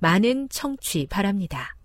[0.00, 1.76] 많은 청취 바랍니다.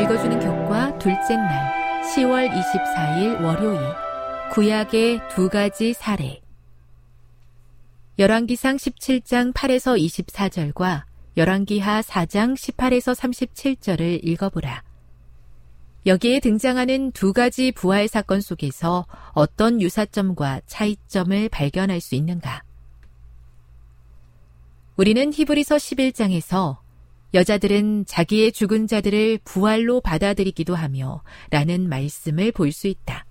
[0.00, 3.80] 읽어주는 교과 둘째 날 10월 24일 월요일
[4.52, 6.40] 구약의 두 가지 사례
[8.18, 11.02] 열왕기상 17장 8에서 24절과
[11.36, 14.85] 열왕기하 4장 18에서 37절을 읽어보라.
[16.06, 22.62] 여기에 등장하는 두 가지 부활 사건 속에서 어떤 유사점과 차이점을 발견할 수 있는가?
[24.96, 26.78] 우리는 히브리서 11장에서
[27.34, 33.26] 여자들은 자기의 죽은 자들을 부활로 받아들이기도 하며 라는 말씀을 볼 수 있다.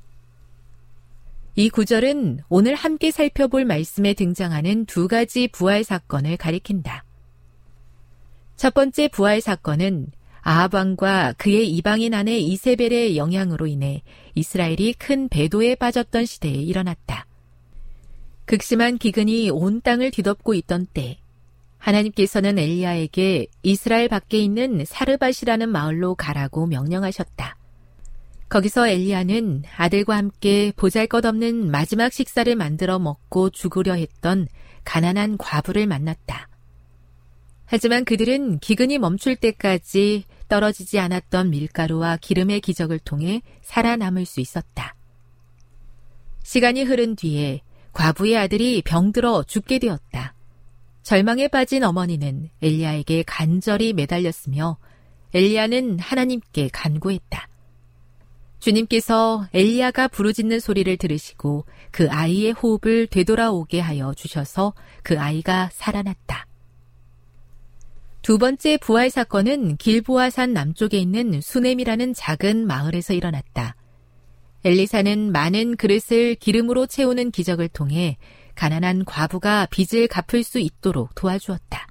[1.56, 7.06] 이 구절은 오늘 함께 살펴볼 말씀에 등장하는 두 가지 부활 사건을 가리킨다.
[8.58, 10.08] 첫 번째 부활 사건은
[10.48, 14.04] 아합왕과 그의 이방인 아내 이세벨의 영향으로 인해
[14.36, 17.26] 이스라엘이 큰 배도에 빠졌던 시대에 일어났다.
[18.46, 21.18] 극심한 기근이 온 땅을 뒤덮고 있던 때
[21.80, 27.58] 하나님께서는 엘리야에게 이스라엘 밖에 있는 사르밧이라는 마을로 가라고 명령하셨다.
[28.48, 34.48] 거기서 엘리야는 아들과 함께 보잘것없는 마지막 식사를 만들어 먹고 죽으려 했던
[34.84, 36.50] 가난한 과부를 만났다.
[37.66, 44.96] 하지만 그들은 기근이 멈출 때까지 떨어지지 않았던 밀가루와 기름의 기적을 통해 살아남을 수 있었다.
[46.44, 47.62] 시간이 흐른 뒤에
[47.94, 50.36] 과부의 아들이 병들어 죽게 되었다.
[51.02, 54.78] 절망에 빠진 어머니는 엘리야에게 간절히 매달렸으며
[55.34, 57.48] 엘리야는 하나님께 간구했다.
[58.60, 66.48] 주님께서 엘리야가 부르짖는 소리를 들으시고 그 아이의 호흡을 되돌아오게 하여 주셔서 그 아이가 살아났다.
[68.26, 73.76] 두 번째 부활 사건은 길보아산 남쪽에 있는 수넴이라는 작은 마을에서 일어났다.
[74.64, 78.18] 엘리사는 많은 그릇을 기름으로 채우는 기적을 통해
[78.56, 81.88] 가난한 과부가 빚을 갚을 수 있도록 도와주었다.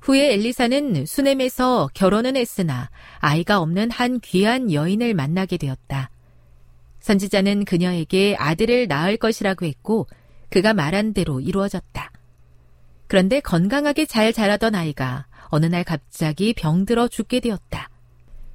[0.00, 2.88] 후에 엘리사는 수넴에서 결혼은 했으나
[3.18, 6.08] 아이가 없는 한 귀한 여인을 만나게 되었다.
[7.00, 10.06] 선지자는 그녀에게 아들을 낳을 것이라고 했고
[10.50, 12.12] 그가 말한 대로 이루어졌다.
[13.10, 17.90] 그런데 건강하게 잘 자라던 아이가 어느 날 갑자기 병들어 죽게 되었다.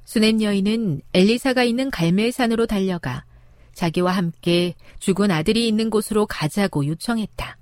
[0.06, 3.26] 수넴 여인은 엘리사가 있는 갈멜산으로 달려가
[3.74, 7.58] 자기와 함께 죽은 아들이 있는 곳으로 가자고 요청했다.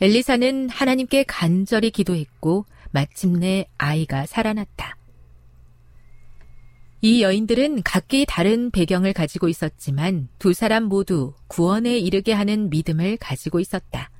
[0.00, 4.96] 엘리사는 하나님께 간절히 기도했고 마침내 아이가 살아났다.
[7.00, 13.58] 이 여인들은 각기 다른 배경을 가지고 있었지만 두 사람 모두 구원에 이르게 하는 믿음을 가지고
[13.58, 14.11] 있었다.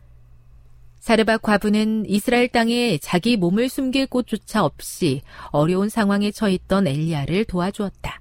[1.02, 8.20] 사르밧 과부는 이스라엘 땅에 자기 몸을 숨길 곳조차 없이 어려운 상황에 처했던 엘리야를 도와주었다.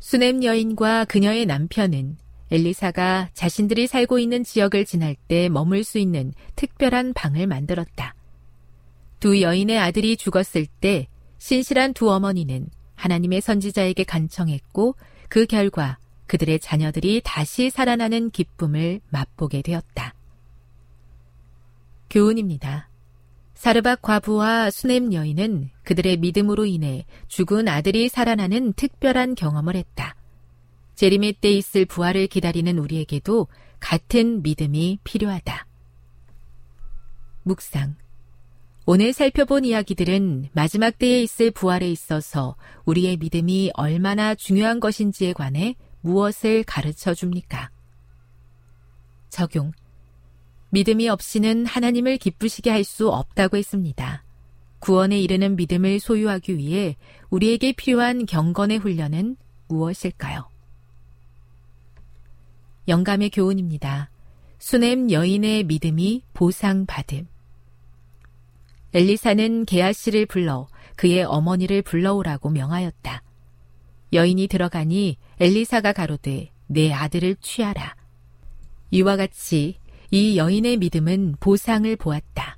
[0.00, 2.16] 수넴 여인과 그녀의 남편은
[2.50, 8.16] 엘리사가 자신들이 살고 있는 지역을 지날 때 머물 수 있는 특별한 방을 만들었다.
[9.20, 11.06] 두 여인의 아들이 죽었을 때
[11.38, 12.66] 신실한 두 어머니는
[12.96, 14.96] 하나님의 선지자에게 간청했고
[15.28, 20.14] 그 결과 그들의 자녀들이 다시 살아나는 기쁨을 맛보게 되었다.
[22.12, 22.90] 교훈입니다.
[23.54, 30.14] 사르밧 과부와 수넴 여인은 그들의 믿음으로 인해 죽은 아들이 살아나는 특별한 경험을 했다.
[30.94, 33.48] 제리메 때 있을 부활을 기다리는 우리에게도
[33.80, 35.66] 같은 믿음이 필요하다.
[37.44, 37.96] 묵상.
[38.84, 46.64] 오늘 살펴본 이야기들은 마지막 때에 있을 부활에 있어서 우리의 믿음이 얼마나 중요한 것인지에 관해 무엇을
[46.64, 47.70] 가르쳐 줍니까?
[49.30, 49.72] 적용.
[50.72, 54.24] 믿음이 없이는 하나님을 기쁘시게 할 수 없다고 했습니다.
[54.78, 56.96] 구원에 이르는 믿음을 소유하기 위해
[57.28, 59.36] 우리에게 필요한 경건의 훈련은
[59.68, 60.48] 무엇일까요?
[62.88, 64.10] 영감의 교훈입니다.
[64.58, 67.28] 수넴 여인의 믿음이 보상받음.
[68.94, 73.22] 엘리사는 게하씨를 불러 그의 어머니를 불러오라고 명하였다.
[74.14, 77.94] 여인이 들어가니 엘리사가 가로되 내 아들을 취하라.
[78.90, 79.78] 이와 같이
[80.12, 82.56] 이 여인의 믿음은 보상을 보았다.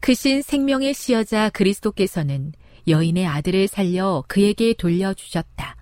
[0.00, 2.52] 크신 생명의 시여자 그리스도께서는
[2.86, 5.76] 여인의 아들을 살려 그에게 돌려주셨다.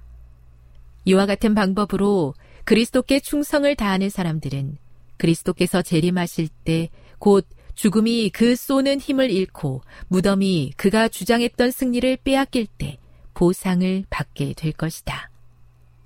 [1.06, 2.34] 이와 같은 방법으로
[2.64, 4.76] 그리스도께 충성을 다하는 사람들은
[5.16, 12.98] 그리스도께서 재림하실 때 곧 죽음이 그 쏘는 힘을 잃고 무덤이 그가 주장했던 승리를 빼앗길 때
[13.34, 15.30] 보상을 받게 될 것이다.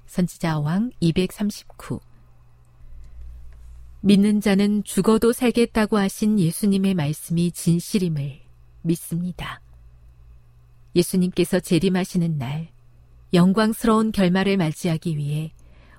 [0.07, 2.01] 선지자 왕 239
[4.03, 8.41] 믿는 자는 죽어도 살겠다고 하신 예수님의 말씀이 진실임을
[8.83, 9.61] 믿습니다.
[10.97, 12.69] 예수님께서 재림하시는 날,
[13.35, 15.53] 영광스러운 결말을 맞이하기 위해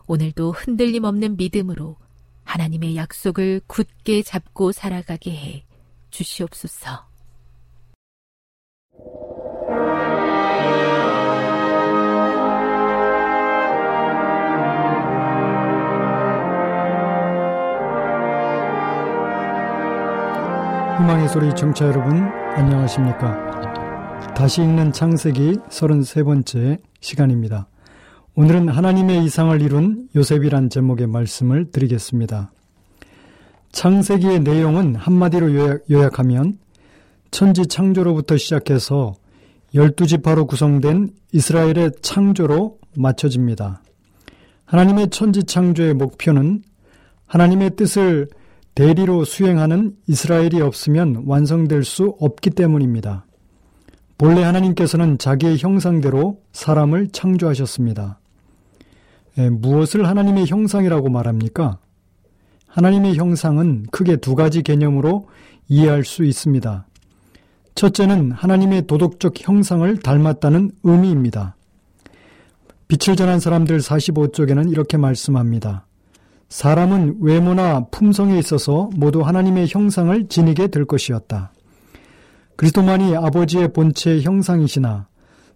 [0.08, 1.96] 오늘도 흔들림 없는 믿음으로
[2.44, 5.66] 하나님의 약속을 굳게 잡고 살아가게 해
[6.10, 7.11] 주시옵소서.
[21.02, 22.14] 희망의 소리 청취자 여러분
[22.54, 24.34] 안녕하십니까?
[24.36, 27.68] 다시 읽는 창세기 33번째 시간입니다.
[28.36, 32.52] 오늘은 하나님의 이상을 이룬 요셉이란 제목의 말씀을 드리겠습니다.
[33.72, 36.60] 창세기의 내용은 한마디로 요약, 하면
[37.32, 39.16] 천지 창조로부터 시작해서
[39.74, 43.82] 열두 지파로 구성된 이스라엘의 창조로 맞춰집니다.
[44.66, 46.62] 하나님의 천지 창조의 목표는
[47.26, 48.28] 하나님의 뜻을
[48.76, 53.26] 대리로 수행하는 이스라엘이 없으면 완성될 수 없기 때문입니다.
[54.18, 58.20] 본래 하나님께서는 자기의 형상대로 사람을 창조하셨습니다.
[59.38, 61.80] 에, 무엇을 하나님의 형상이라고 말합니까?
[62.68, 65.28] 하나님의 형상은 크게 두 가지 개념으로
[65.68, 66.86] 이해할 수 있습니다.
[67.76, 71.56] 첫째는 하나님의 도덕적 형상을 닮았다는 의미입니다.
[72.88, 75.86] 빛을 전한 사람들 45쪽에는 이렇게 말씀합니다.
[76.52, 81.54] 사람은 외모나 품성에 있어서 모두 하나님의 형상을 지니게 될 것이었다.
[82.58, 85.08] 그리스도만이 아버지의 본체의 형상이시나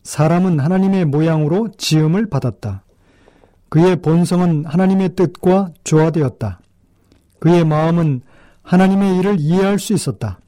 [0.04, 2.86] 사람은 하나님의 모양으로 지음을 받았다.
[3.68, 6.62] 그의 본성은 하나님의 뜻과 조화되었다.
[7.40, 8.22] 그의 마음은
[8.62, 10.40] 하나님의 일을 이해할 수 있었다.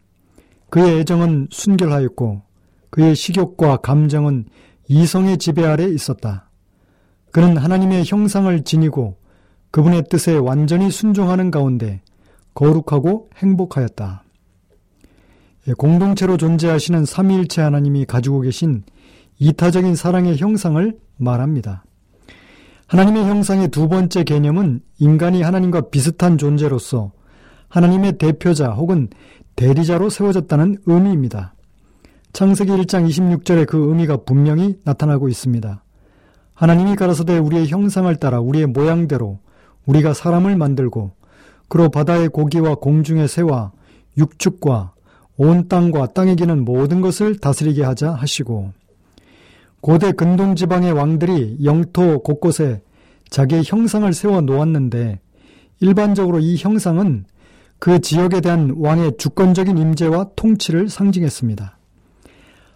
[0.70, 2.42] 그의 애정은 순결하였고
[2.90, 4.46] 그의 식욕과 감정은
[4.88, 6.50] 이성의 지배 아래 있었다.
[7.34, 9.18] 그는 하나님의 형상을 지니고
[9.72, 12.02] 그분의 뜻에 완전히 순종하는 가운데
[12.54, 14.24] 거룩하고 행복하였다.
[15.68, 18.84] 예, 공동체로 존재하시는 삼위일체 하나님이 가지고 계신
[19.40, 21.84] 이타적인 사랑의 형상을 말합니다.
[22.88, 27.12] 하나님의 형상의 두 번째 개념은 인간이 하나님과 비슷한 존재로서
[27.68, 29.10] 하나님의 대표자 혹은
[29.58, 31.54] 대리자로 세워졌다는 의미입니다.
[32.32, 35.84] 창세기 1장 26절에 그 의미가 분명히 나타나고 있습니다.
[36.54, 39.40] 하나님이 가라사대 우리의 형상을 따라 우리의 모양대로
[39.88, 41.12] 우리가 사람을 만들고
[41.68, 43.72] 그로 바다의 고기와 공중의 새와
[44.18, 44.94] 육축과
[45.38, 48.72] 온 땅과 땅에 기는 모든 것을 다스리게 하자 하시고
[49.82, 52.82] 고대 근동 지방의 왕들이 영토 곳곳에
[53.30, 55.20] 자기의 형상을 세워 놓았는데
[55.80, 57.26] 일반적으로 이 형상은
[57.80, 61.78] 그 지역에 대한 왕의 주권적인 임재와 통치를 상징했습니다.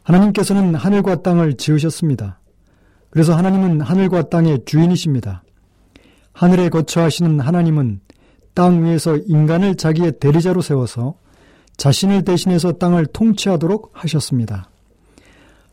[0.03, 2.39] 하나님께서는 하늘과 땅을 지으셨습니다.
[3.09, 5.43] 그래서 하나님은 하늘과 땅의 주인이십니다.
[6.33, 8.01] 하늘에 거처하시는 하나님은
[8.53, 11.15] 땅 위에서 인간을 자기의 대리자로 세워서
[11.77, 14.69] 자신을 대신해서 땅을 통치하도록 하셨습니다.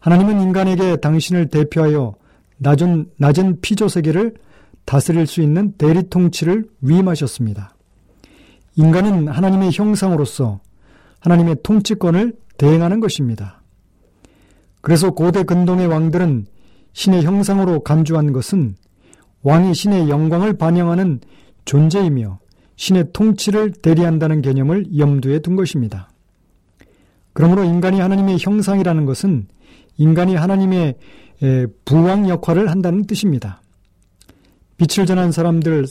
[0.00, 2.15] 하나님은 인간에게 당신을 대표하여
[2.59, 4.35] 낮은, 낮은 피조 세계를
[4.85, 7.75] 다스릴 수 있는 대리 통치를 위임하셨습니다.
[8.77, 10.61] 인간은 하나님의 형상으로서
[11.21, 13.61] 하나님의 통치권을 대행하는 것입니다.
[14.81, 16.47] 그래서 고대 근동의 왕들은
[16.93, 18.77] 신의 형상으로 간주한 것은
[19.42, 21.21] 왕이 신의 영광을 반영하는
[21.64, 22.38] 존재이며
[22.76, 26.11] 신의 통치를 대리한다는 개념을 염두에 둔 것입니다.
[27.33, 29.47] 그러므로 인간이 하나님의 형상이라는 것은
[29.97, 30.97] 인간이 하나님의
[31.85, 33.62] 부왕 역할을 한다는 뜻입니다.
[34.76, 35.87] 빛을 전한 사람들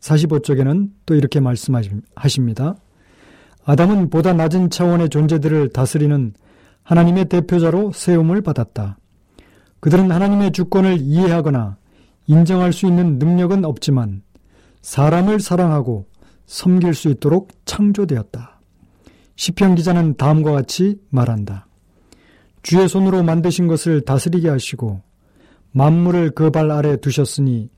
[0.00, 2.76] 45쪽에는 또 이렇게 말씀하십니다.
[3.64, 6.34] 아담은 보다 낮은 차원의 존재들을 다스리는
[6.82, 8.98] 하나님의 대표자로 세움을 받았다.
[9.80, 11.76] 그들은 하나님의 주권을 이해하거나
[12.26, 14.22] 인정할 수 있는 능력은 없지만
[14.82, 16.06] 사람을 사랑하고
[16.46, 18.60] 섬길 수 있도록 창조되었다.
[19.36, 21.66] 시편 기자는 다음과 같이 말한다.
[22.62, 25.02] 주의 손으로 만드신 것을 다스리게 하시고
[25.72, 27.68] 만물을 그 발 아래 두셨으니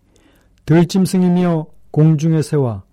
[0.67, 2.85] 들짐승이며 공중의 새와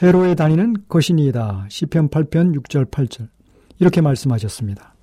[0.00, 1.66] 해로에 다니는 것이니이다.
[1.68, 3.28] 시편 8편 6절 8절
[3.78, 4.94] 이렇게 말씀하셨습니다.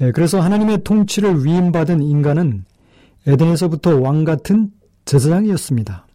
[0.00, 2.64] 예, 그래서 하나님의 통치를 위임받은 인간은
[3.26, 4.70] 에덴에서부터 왕 같은
[5.04, 6.06] 제사장이었습니다.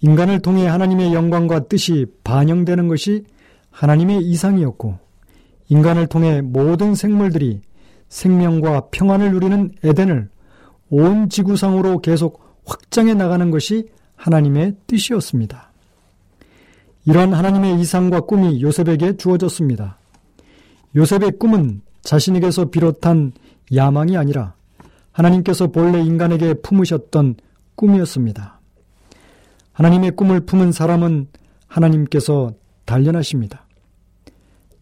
[0.00, 3.24] 인간을 통해 하나님의 영광과 뜻이 반영되는 것이
[3.70, 4.98] 하나님의 이상이었고
[5.68, 7.60] 인간을 통해 모든 생물들이
[8.08, 10.28] 생명과 평안을 누리는 에덴을
[10.90, 15.72] 온 지구상으로 계속 확장해 나가는 것이 하나님의 뜻이었습니다.
[17.06, 19.98] 이러한 하나님의 이상과 꿈이 요셉에게 주어졌습니다.
[20.94, 23.32] 요셉의 꿈은 자신에게서 비롯한
[23.74, 24.55] 야망이 아니라
[25.16, 27.36] 하나님께서 본래 인간에게 품으셨던
[27.74, 28.60] 꿈이었습니다.
[29.72, 31.28] 하나님의 꿈을 품은 사람은
[31.66, 32.52] 하나님께서
[32.84, 33.66] 단련하십니다.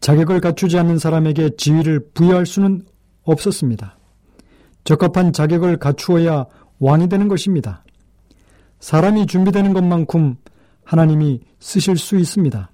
[0.01, 2.83] 자격을 갖추지 않는 사람에게 지위를 부여할 수는
[3.23, 3.97] 없었습니다.
[4.83, 6.47] 적합한 자격을 갖추어야
[6.81, 7.85] 왕이 되는 것입니다.
[8.81, 10.37] 사람이 준비되는 것만큼
[10.83, 12.71] 하나님이 쓰실 수 있습니다.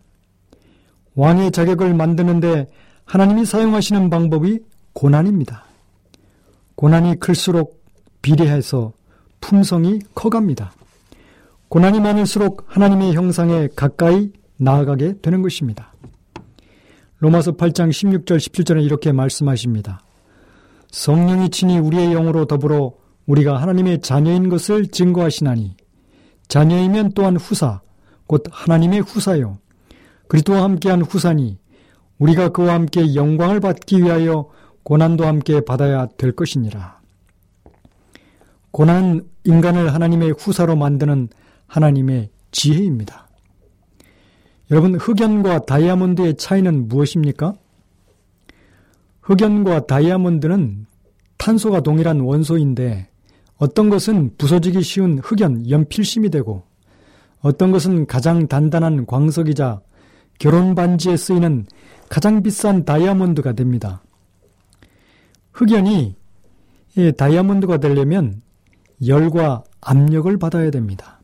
[1.15, 2.67] 왕의 자격을 만드는데
[3.05, 4.61] 하나님이 사용하시는 방법이
[4.95, 5.70] 고난입니다.
[6.81, 7.85] 고난이 클수록
[8.23, 8.95] 비례해서
[9.43, 10.73] 품성이 커갑니다.
[11.69, 15.93] 고난이 많을수록 하나님의 형상에 가까이 나아가게 되는 것입니다.
[17.19, 20.01] 로마서 8장 16절 17절에 이렇게 말씀하십니다.
[20.91, 22.95] 성령이 친히 우리의 영으로 더불어
[23.27, 25.77] 우리가 하나님의 자녀인 것을 증거하시나니
[26.49, 27.83] 자녀이면 또한 후사
[28.27, 29.59] 곧 하나님의 후사요
[30.29, 31.59] 그리스도와 함께한 후사니
[32.19, 34.49] 우리가 그와 함께 영광을 받기 위하여
[34.91, 36.99] 고난도 함께 받아야 될 것이니라.
[38.73, 41.29] 고난은 인간을 하나님의 후사로 만드는
[41.69, 43.29] 하나님의 지혜입니다.
[44.73, 47.55] 여러분, 흑연과 다이아몬드의 차이는 무엇입니까?
[49.21, 50.87] 흑연과 다이아몬드는
[51.39, 53.11] 탄소가 동일한 원소인데
[53.59, 56.65] 어떤 것은 부서지기 쉬운 흑연, 연필심이 되고
[57.43, 59.83] 어떤 것은 가장 단단한 광석이자
[60.41, 61.67] 결혼 반지에 쓰이는
[62.09, 64.03] 가장 비싼 다이아몬드가 됩니다.
[65.53, 66.15] 흑연이
[67.17, 68.43] 다이아몬드가 되려면
[69.07, 71.21] 열과 압력을 받아야 됩니다.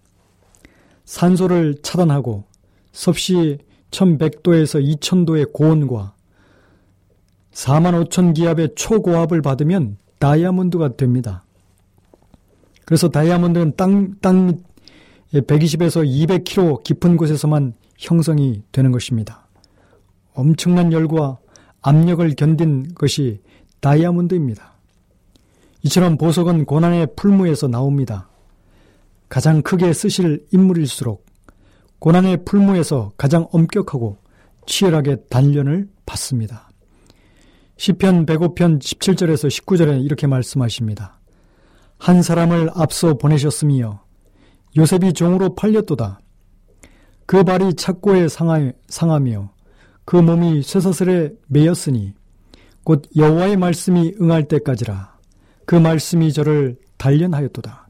[1.05, 2.45] 산소를 차단하고
[2.93, 3.59] 섭씨
[3.91, 6.15] 1100도에서 2000도의 고온과
[7.53, 11.45] 4만 5천 기압의 초고압을 받으면 다이아몬드가 됩니다.
[12.85, 14.59] 그래서 다이아몬드는 땅, 땅
[15.33, 19.47] 120에서 200km 깊은 곳에서만 형성이 되는 것입니다.
[20.35, 21.39] 엄청난 열과
[21.83, 23.41] 압력을 견딘 것이
[23.81, 24.75] 다이아몬드입니다.
[25.83, 28.29] 이처럼 보석은 고난의 풀무에서 나옵니다.
[29.29, 31.25] 가장 크게 쓰실 인물일수록
[31.99, 34.19] 고난의 풀무에서 가장 엄격하고
[34.67, 36.69] 치열하게 단련을 받습니다.
[37.77, 41.21] 시편 105편 17절에서 19절에 이렇게 말씀하십니다.
[41.99, 44.03] 한 사람을 앞서 보내셨으며
[44.77, 46.21] 요셉이 종으로 팔렸도다.
[47.27, 49.51] 그 발이 착고에 상하며
[50.05, 52.15] 그 몸이 쇠사슬에 매였으니
[52.87, 55.17] 곧 여호와의 말씀이 응할 때까지라
[55.65, 57.89] 그 말씀이 저를 단련하였도다.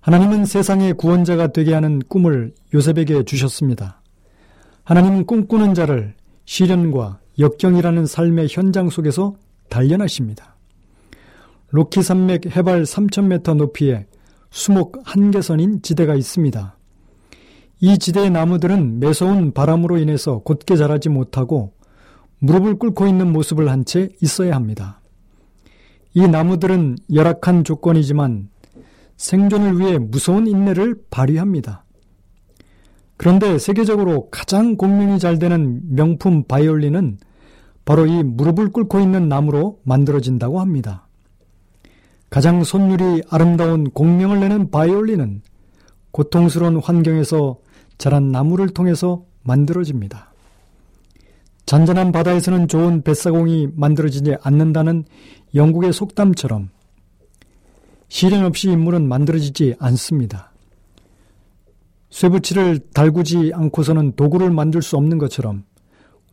[0.00, 4.02] 하나님은 세상의 구원자가 되게 하는 꿈을 요셉에게 주셨습니다.
[4.82, 9.36] 하나님은 꿈꾸는 자를 시련과 역경이라는 삶의 현장 속에서
[9.70, 10.56] 단련하십니다.
[11.70, 14.06] 로키 산맥 해발 3,000m 높이에
[14.50, 16.76] 수목 한계선인 지대가 있습니다.
[17.82, 21.72] 이 지대의 나무들은 매서운 바람으로 인해서 곧게 자라지 못하고
[22.44, 25.00] 무릎을 꿇고 있는 모습을 한 채 있어야 합니다.
[26.14, 28.48] 이 나무들은 열악한 조건이지만
[29.16, 31.84] 생존을 위해 무서운 인내를 발휘합니다.
[33.16, 37.18] 그런데 세계적으로 가장 공명이 잘 되는 명품 바이올린은
[37.84, 41.06] 바로 이 무릎을 꿇고 있는 나무로 만들어진다고 합니다.
[42.30, 45.42] 가장 손율이 아름다운 공명을 내는 바이올린은
[46.10, 47.58] 고통스러운 환경에서
[47.98, 50.33] 자란 나무를 통해서 만들어집니다.
[51.66, 55.04] 잔잔한 바다에서는 좋은 뱃사공이 만들어지지 않는다는
[55.54, 56.70] 영국의 속담처럼
[58.08, 60.52] 시련 없이 인물은 만들어지지 않습니다.
[62.10, 65.64] 쇠붙이를 달구지 않고서는 도구를 만들 수 없는 것처럼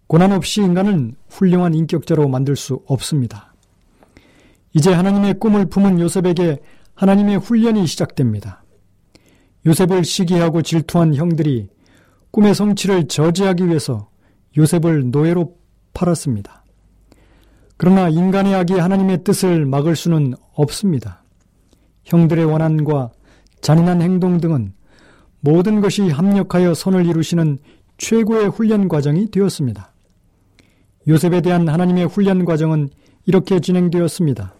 [0.07, 3.55] 고난 없이 인간은 훌륭한 인격자로 만들 수 없습니다.
[4.73, 6.59] 이제 하나님의 꿈을 품은 요셉에게
[6.93, 8.63] 하나님의 훈련이 시작됩니다.
[9.65, 11.69] 요셉을 시기하고 질투한 형들이
[12.31, 14.10] 꿈의 성취를 저지하기 위해서
[14.58, 15.55] 요셉을 노예로
[15.93, 16.63] 팔았습니다.
[17.77, 21.24] 그러나 인간의 악이 하나님의 뜻을 막을 수는 없습니다.
[22.03, 23.12] 형들의 원한과
[23.62, 24.74] 잔인한 행동 등은
[25.39, 27.58] 모든 것이 합력하여 선을 이루시는
[27.98, 29.91] 최고의 훈련 과정이 되었습니다.
[31.08, 32.89] 요셉에 대한 하나님의 훈련 과정은
[33.25, 34.53] 이렇게 진행되었습니다.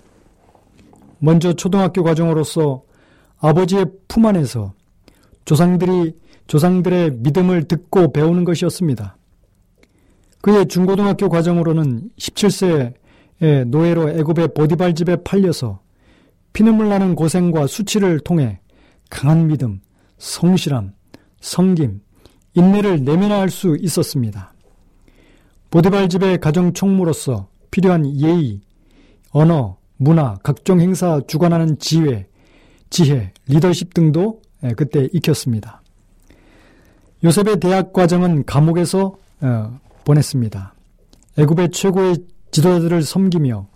[1.20, 2.84] 먼저 초등학교 과정으로서
[3.40, 4.74] 아버지의 품 안에서
[5.46, 6.16] 조상들이
[6.48, 9.18] 조상들의 믿음을 듣고 배우는 것이었습니다.
[10.42, 15.80] 그의 중고등학교 과정으로는 17세에 노예로 애굽의 보디발 집에 팔려서
[16.54, 18.60] 피눈물 나는 고생과 수치를 통해
[19.10, 19.82] 강한 믿음,
[20.18, 20.94] 성실함,
[21.40, 22.02] 성김,
[22.54, 24.54] 인내를 내면화할 수 있었습니다.
[25.70, 28.62] 보디발 집의 가정 총무로서 필요한 예의,
[29.32, 32.28] 언어, 문화, 각종 행사 주관하는 지혜,
[32.90, 34.42] 지혜, 리더십 등도
[34.76, 35.82] 그때 익혔습니다.
[37.24, 40.74] 요셉의 대학 과정은 감옥에서 어, 보냈습니다.
[41.38, 42.18] 애굽의 최고의
[42.52, 43.68] 지도자들을 섬기며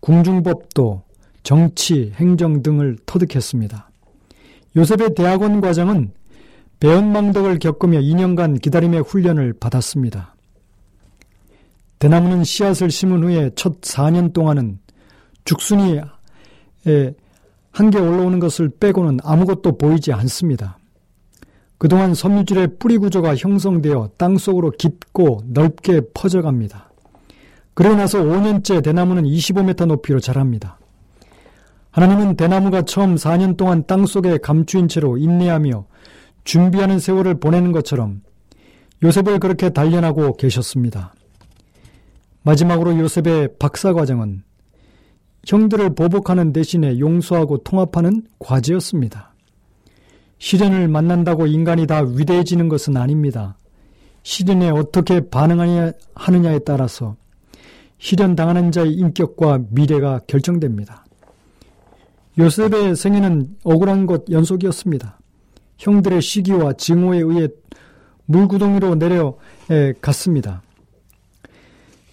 [0.00, 1.02] 궁중법도,
[1.42, 3.90] 정치, 행정 등을 터득했습니다.
[4.76, 6.12] 요셉의 대학원 과정은
[6.80, 10.34] 배은망덕을 겪으며 2년간 기다림의 훈련을 받았습니다.
[11.98, 14.78] 대나무는 씨앗을 심은 후에 첫 4년 동안은
[15.44, 16.00] 죽순이
[17.70, 20.78] 한개 올라오는 것을 빼고는 아무것도 보이지 않습니다.
[21.78, 26.90] 그동안 섬유질의 뿌리 구조가 형성되어 땅 속으로 깊고 넓게 퍼져갑니다.
[27.74, 30.78] 그러고 나서 5년째 대나무는 25m 높이로 자랍니다.
[31.90, 35.86] 하나님은 대나무가 처음 4년 동안 땅 속에 감추인 채로 인내하며
[36.44, 38.22] 준비하는 세월을 보내는 것처럼
[39.02, 41.14] 요셉을 그렇게 단련하고 계셨습니다.
[42.42, 44.42] 마지막으로 요셉의 박사 과정은
[45.46, 49.35] 형들을 보복하는 대신에 용서하고 통합하는 과제였습니다.
[50.38, 53.56] 시련을 만난다고 인간이 다 위대해지는 것은 아닙니다.
[54.22, 57.16] 시련에 어떻게 반응하느냐에 따라서
[57.98, 61.04] 시련 당하는 자의 인격과 미래가 결정됩니다.
[62.38, 65.18] 요셉의 생애는 억울한 것 연속이었습니다.
[65.78, 67.48] 형들의 시기와 증오에 의해
[68.26, 70.62] 물구덩이로 내려갔습니다.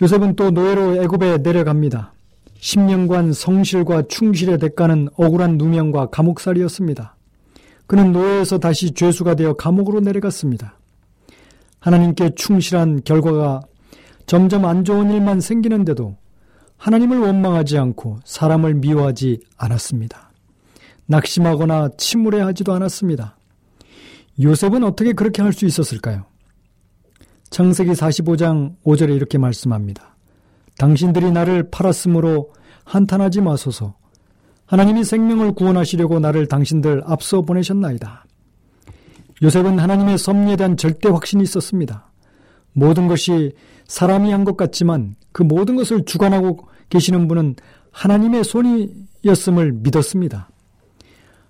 [0.02, 2.14] 요셉은 또 노예로 애굽에 내려갑니다.
[2.60, 7.16] 10년간 성실과 충실의 대가는 억울한 누명과 감옥살이였습니다.
[7.88, 10.80] 그는 노예에서 다시 죄수가 되어 감옥으로 내려갔습니다.
[11.80, 13.62] 하나님께 충실한 결과가
[14.26, 16.16] 점점 안 좋은 일만 생기는데도
[16.78, 20.32] 하나님을 원망하지 않고 사람을 미워하지 않았습니다.
[21.08, 23.38] 낙심하거나 침울해하지도 않았습니다.
[24.42, 26.26] 요셉은 어떻게 그렇게 할 수 있었을까요?
[27.50, 30.16] 창세기 45장 5절에 이렇게 말씀합니다.
[30.80, 32.52] 당신들이 나를 팔았으므로
[32.86, 33.96] 한탄하지 마소서.
[34.74, 38.26] 하나님이 생명을 구원하시려고 나를 당신들 앞서 보내셨나이다.
[39.44, 42.12] 요셉은 하나님의 섭리에 대한 절대 확신이 있었습니다.
[42.72, 43.52] 모든 것이
[43.86, 47.56] 사람이 한 것 같지만 그 모든 것을 주관하고 계시는 분은
[47.92, 50.50] 하나님의 손이었음을 믿었습니다.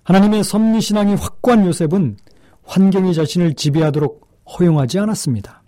[0.03, 2.17] 하나님의 섭리 신앙이 확고한 요셉은
[2.65, 4.27] 환경이 자신을 지배하도록
[4.59, 5.63] 허용하지 않았습니다.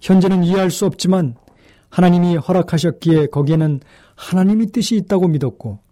[0.00, 1.34] 현재는 이해할 수 없지만
[1.90, 3.80] 하나님이 허락하셨기에 거기에는
[4.16, 5.83] 하나님이 뜻이 있다고 믿었고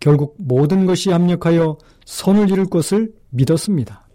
[0.00, 4.06] 결국 모든 것이 합력하여 선을 이룰 것을 믿었습니다.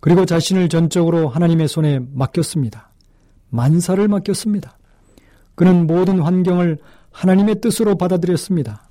[0.00, 2.90] 그리고 자신을 전적으로 하나님의 손에 맡겼습니다.
[3.50, 4.78] 만사를 맡겼습니다.
[5.54, 6.78] 그는 모든 환경을
[7.10, 8.88] 하나님의 뜻으로 받아들였습니다.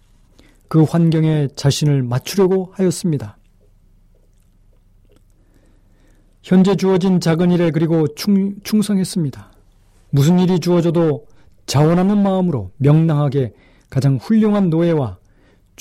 [0.68, 3.38] 그 환경에 자신을 맞추려고 하였습니다.
[6.44, 9.52] 현재 주어진 작은 일에 그리고 충, 충성했습니다.
[10.12, 11.26] 무슨 일이 주어져도
[11.66, 13.54] 자원하는 마음으로 명랑하게
[13.90, 15.18] 가장 훌륭한 노예와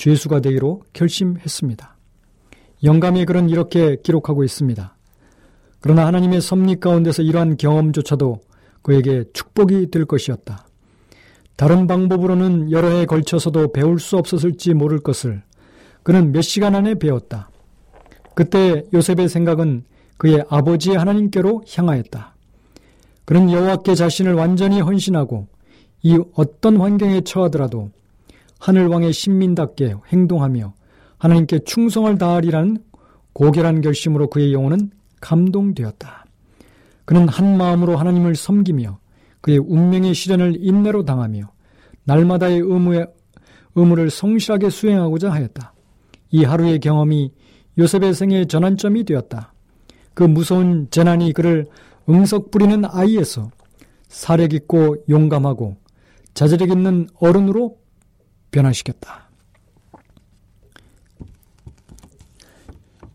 [0.01, 1.95] 죄수가 되기로 결심했습니다.
[2.83, 4.97] 영감의 글은 이렇게 기록하고 있습니다.
[5.79, 8.41] 그러나 하나님의 섭리 가운데서 이러한 경험조차도
[8.81, 10.65] 그에게 축복이 될 것이었다.
[11.55, 15.43] 다른 방법으로는 여러 해에 걸쳐서도 배울 수 없었을지 모를 것을
[16.01, 17.51] 그는 몇 시간 안에 배웠다.
[18.33, 19.83] 그때 요셉의 생각은
[20.17, 22.35] 그의 아버지의 하나님께로 향하였다.
[23.25, 25.47] 그는 여호와께 자신을 완전히 헌신하고
[26.01, 27.91] 이 어떤 환경에 처하더라도
[28.61, 30.73] 하늘왕의 신민답게 행동하며
[31.17, 32.77] 하나님께 충성을 다하리라는
[33.33, 36.25] 고결한 결심으로 그의 영혼은 감동되었다.
[37.05, 38.99] 그는 한 마음으로 하나님을 섬기며
[39.41, 41.51] 그의 운명의 시련을 인내로 당하며
[42.03, 43.05] 날마다의 의무에,
[43.73, 45.73] 의무를 성실하게 수행하고자 하였다.
[46.29, 47.31] 이 하루의 경험이
[47.79, 49.53] 요셉의 생의 전환점이 되었다.
[50.13, 51.65] 그 무서운 재난이 그를
[52.07, 53.49] 응석 부리는 아이에서
[54.07, 55.77] 사력 있고 용감하고
[56.35, 57.80] 자제력 있는 어른으로
[58.51, 59.29] 변화시켰다.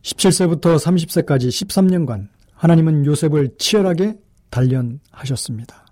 [0.02, 4.18] 17세부터 30세까지 13년간 하나님은 요셉을 치열하게
[4.50, 5.86] 단련하셨습니다.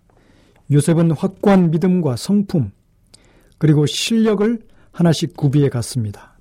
[0.70, 2.72] 요셉은 확고한 믿음과 성품,
[3.58, 4.60] 그리고 실력을
[4.92, 6.38] 하나씩 구비해 갔습니다.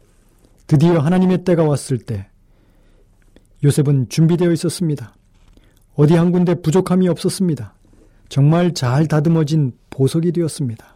[0.67, 2.27] 드디어 하나님의 때가 왔을 때
[3.63, 5.15] 요셉은 준비되어 있었습니다.
[5.95, 7.75] 어디 한 군데 부족함이 없었습니다.
[8.29, 10.92] 정말 잘 다듬어진 보석이 되었습니다.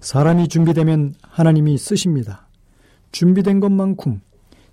[0.00, 2.48] 사람이 준비되면 하나님이 쓰십니다.
[3.12, 4.20] 준비된 것만큼,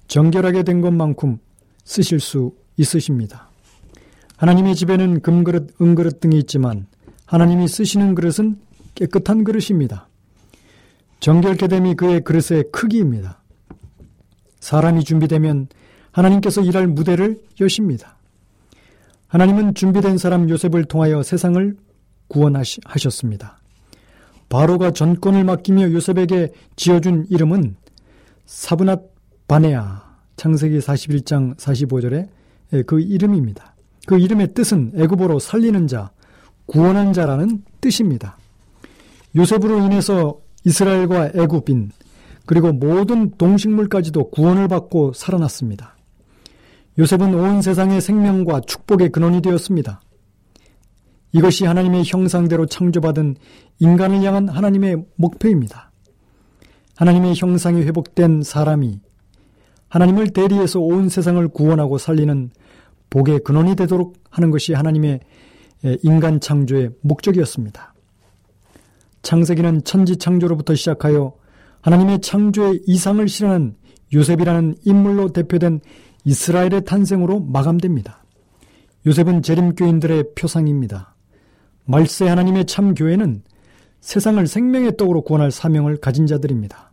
[0.08, 1.40] 정결하게 된 것만큼
[1.84, 3.50] 쓰실 수 있으십니다.
[4.38, 6.88] 하나님의 집에는 금그릇, 은그릇 등이 있지만
[7.26, 8.58] 하나님이 쓰시는 그릇은
[8.96, 10.08] 깨끗한 그릇입니다.
[11.20, 13.42] 정결케 됨이 그의 그릇의 크기입니다.
[14.60, 15.68] 사람이 준비되면
[16.12, 18.16] 하나님께서 일할 무대를 여십니다.
[19.28, 21.76] 하나님은 준비된 사람 요셉을 통하여 세상을
[22.28, 23.57] 구원하셨습니다.
[24.50, 27.76] 바로가 전권을 맡기며 요셉에게 지어준 이름은
[28.46, 29.02] 사브낫
[29.48, 30.04] 바네아
[30.36, 33.76] 창세기 41장 45절의 그 이름입니다.
[34.06, 36.12] 그 이름의 뜻은 애굽어로 살리는 자,
[36.66, 38.38] 구원한 자라는 뜻입니다.
[39.36, 41.92] 요셉으로 인해서 이스라엘과 애굽인
[42.46, 45.96] 그리고 모든 동식물까지도 구원을 받고 살아났습니다.
[46.98, 50.02] 요셉은 온 세상의 생명과 축복의 근원이 되었습니다.
[51.32, 53.36] 이것이 하나님의 형상대로 창조받은
[53.80, 55.92] 인간을 향한 하나님의 목표입니다.
[56.96, 59.00] 하나님의 형상이 회복된 사람이
[59.90, 62.50] 하나님을 대리해서 온 세상을 구원하고 살리는
[63.10, 65.20] 복의 근원이 되도록 하는 것이 하나님의
[66.04, 67.94] 인간 창조의 목적이었습니다.
[69.22, 71.34] 창세기는 천지 창조로부터 시작하여
[71.82, 73.76] 하나님의 창조의 이상을 실현한
[74.14, 75.82] 요셉이라는 인물로 대표된
[76.24, 78.24] 이스라엘의 탄생으로 마감됩니다.
[79.06, 81.16] 요셉은 재림교인들의 표상입니다.
[81.88, 83.44] 말세 하나님의 참 교회는
[84.02, 86.92] 세상을 생명의 떡으로 구원할 사명을 가진 자들입니다.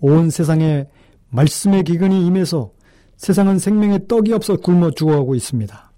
[0.00, 0.86] 온 세상에
[1.30, 2.72] 말씀의 기근이 임해서
[3.16, 5.92] 세상은 생명의 떡이 없어 굶어 죽어가고 있습니다.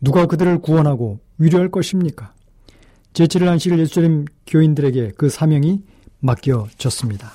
[0.00, 2.34] 누가 그들을 구원하고 위로할 것입니까?
[3.12, 5.82] 제7일 안식일 예수님 교인들에게 그 사명이
[6.18, 7.32] 맡겨졌습니다.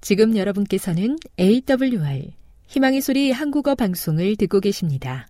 [0.00, 2.32] 지금 여러분께서는 AWR
[2.66, 5.26] 희망의 소리 한국어 방송을 듣고 계십니다.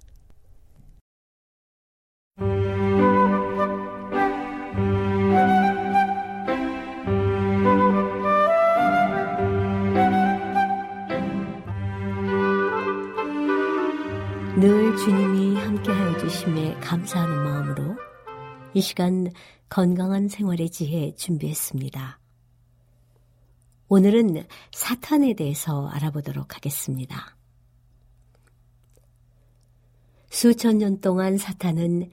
[14.57, 17.97] 늘 주님이 함께하여 주심에 감사하는 마음으로
[18.73, 19.27] 이 시간
[19.69, 22.21] 건강한 생활의 지혜 준비했습니다.
[23.89, 27.37] 오늘은 사탄에 대해서 알아보도록 하겠습니다.
[30.31, 32.13] 수천 년 동안 사탄은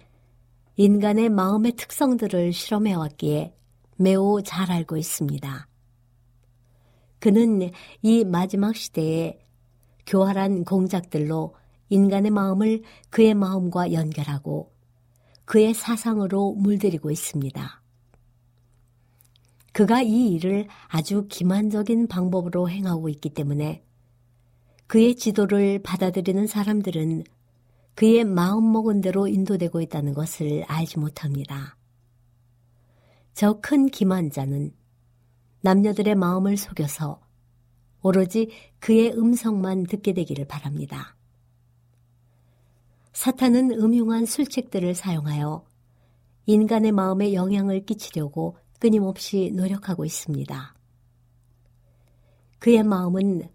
[0.78, 3.54] 인간의 마음의 특성들을 실험해왔기에
[3.98, 5.68] 매우 잘 알고 있습니다.
[7.20, 7.70] 그는
[8.02, 9.38] 이 마지막 시대에
[10.08, 11.61] 교활한 공작들로
[11.92, 14.72] 인간의 마음을 그의 마음과 연결하고
[15.46, 17.82] 그의 사상으로 물들이고 있습니다.
[19.74, 23.84] 그가 이 일을 아주 기만적인 방법으로 행하고 있기 때문에
[24.88, 27.24] 그의 지도를 받아들이는 사람들은
[27.96, 31.78] 그의 마음 먹은 대로 인도되고 있다는 것을 알지 못합니다.
[33.34, 34.72] 저 큰 기만자는
[35.62, 37.22] 남녀들의 마음을 속여서
[38.02, 38.50] 오로지
[38.80, 41.16] 그의 음성만 듣게 되기를 바랍니다.
[43.14, 45.66] 사탄은 음흉한 술책들을 사용하여
[46.46, 50.76] 인간의 마음에 영향을 끼치려고 끊임없이 노력하고 있습니다.
[52.60, 53.50] 그의 마음은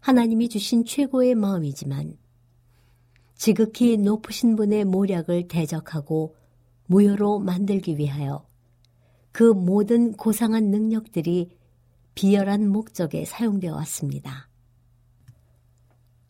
[0.00, 2.16] 하나님이 주신 최고의 마음이지만
[3.34, 6.36] 지극히 높으신 분의 모략을 대적하고
[6.86, 8.46] 무효로 만들기 위하여
[9.32, 11.56] 그 모든 고상한 능력들이
[12.14, 14.48] 비열한 목적에 사용되어 왔습니다.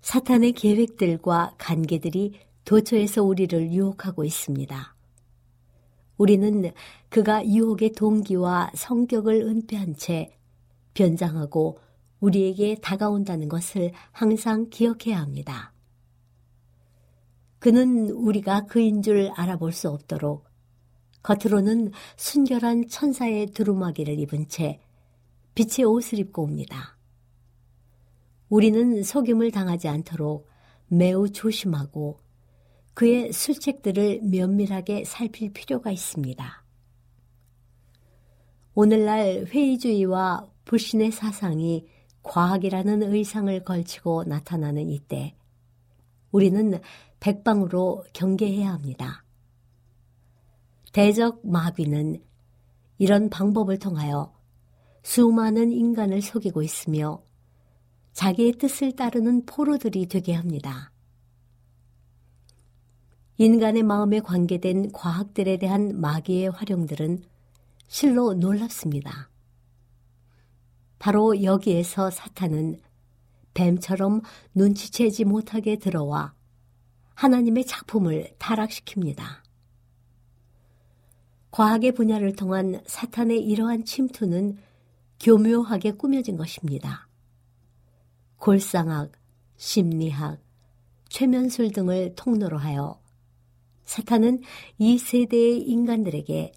[0.01, 2.39] 사탄의 계획들과 관계들이
[2.69, 4.95] 도처에서 우리를 유혹하고 있습니다.
[6.19, 6.71] 우리는
[7.09, 10.37] 그가 유혹의 동기와 성격을 은폐한 채
[10.93, 11.79] 변장하고
[12.21, 15.73] 우리에게 다가온다는 것을 항상 기억해야 합니다.
[17.59, 20.45] 그는 우리가 그인 줄 알아볼 수 없도록
[21.23, 24.79] 겉으로는 순결한 천사의 두루마기를 입은 채
[25.55, 26.99] 빛의 옷을 입고 옵니다.
[28.51, 30.47] 우리는 속임을 당하지 않도록
[30.89, 32.28] 매우 조심하고
[32.99, 36.65] 그의 술책들을 면밀하게 살필 필요가 있습니다.
[38.75, 41.87] 오늘날 회의주의와 불신의 사상이
[42.25, 45.37] 과학이라는 의상을 걸치고 나타나는 이때
[46.33, 46.81] 우리는
[47.21, 49.25] 백방으로 경계해야 합니다.
[50.93, 52.21] 대적 마귀는
[52.99, 54.35] 이런 방법을 통하여
[55.05, 57.23] 수많은 인간을 속이고 있으며
[58.13, 60.91] 자기의 뜻을 따르는 포로들이 되게 합니다.
[63.41, 67.23] 인간의 마음에 관계된 과학들에 대한 마귀의 활용들은
[67.87, 69.31] 실로 놀랍습니다.
[70.99, 72.81] 바로 여기에서 사탄은
[73.55, 74.23] 뱀처럼
[74.55, 76.35] 눈치채지 못하게 들어와
[77.15, 79.23] 하나님의 작품을 타락시킵니다.
[81.53, 84.59] 과학의 분야를 통한 사탄의 이러한 침투는
[85.21, 87.07] 교묘하게 꾸며진 것입니다.
[88.39, 89.13] 골상학,
[89.57, 90.41] 심리학,
[91.09, 93.01] 최면술 등을 통로로 하여
[93.89, 94.43] 사탄은
[94.77, 96.53] 이 세대의 인간들에게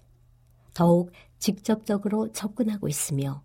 [0.74, 3.42] 더욱 직접적으로 접근하고 있으며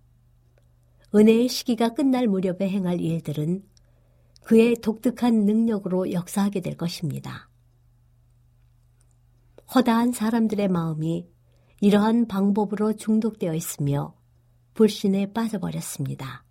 [1.15, 3.63] 은혜의 시기가 끝날 무렵에 행할 일들은
[4.43, 7.49] 그의 독특한 능력으로 역사하게 될 것입니다.
[9.73, 11.25] 허다한 사람들의 마음이
[11.79, 14.13] 이러한 방법으로 중독되어 있으며
[14.73, 16.43] 불신에 빠져버렸습니다.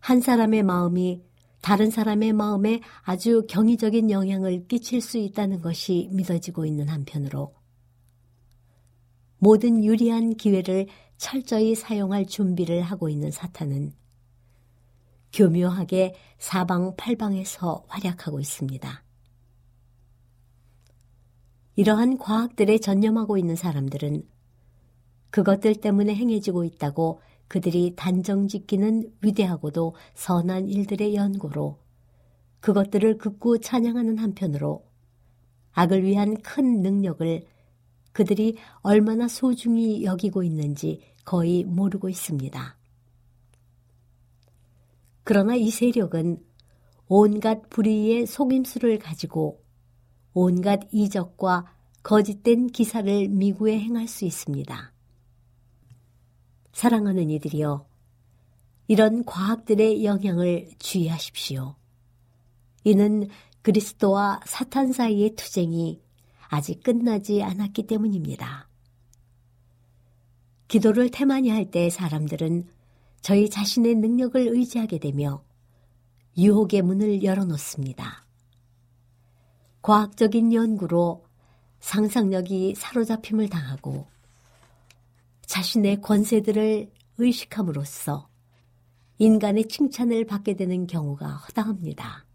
[0.00, 1.27] 한 사람의 마음이
[1.60, 7.54] 다른 사람의 마음에 아주 경이적인 영향을 끼칠 수 있다는 것이 믿어지고 있는 한편으로
[9.38, 13.92] 모든 유리한 기회를 철저히 사용할 준비를 하고 있는 사탄은
[15.32, 19.04] 교묘하게 사방팔방에서 활약하고 있습니다.
[21.76, 24.22] 이러한 과학들에 전념하고 있는 사람들은
[25.30, 31.78] 그것들 때문에 행해지고 있다고 그들이 단정 짓기는 위대하고도 선한 일들의 연고로
[32.60, 34.84] 그것들을 극구 찬양하는 한편으로
[35.72, 37.46] 악을 위한 큰 능력을
[38.12, 42.76] 그들이 얼마나 소중히 여기고 있는지 거의 모르고 있습니다.
[45.24, 46.42] 그러나 이 세력은
[47.06, 49.62] 온갖 불의의 속임수를 가지고
[50.34, 54.92] 온갖 이적과 거짓된 기사를 미구에 행할 수 있습니다.
[56.78, 57.88] 사랑하는 이들이여,
[58.86, 61.74] 이런 과학들의 영향을 주의하십시오.
[62.84, 63.26] 이는
[63.62, 66.00] 그리스도와 사탄 사이의 투쟁이
[66.46, 68.68] 아직 끝나지 않았기 때문입니다.
[70.68, 72.68] 기도를 태만히 할 때 사람들은
[73.22, 75.42] 저희 자신의 능력을 의지하게 되며
[76.36, 78.24] 유혹의 문을 열어놓습니다.
[79.82, 81.24] 과학적인 연구로
[81.80, 84.06] 상상력이 사로잡힘을 당하고
[85.48, 88.28] 자신의 권세들을 의식함으로써
[89.16, 92.26] 인간의 칭찬을 받게 되는 경우가 허다합니다.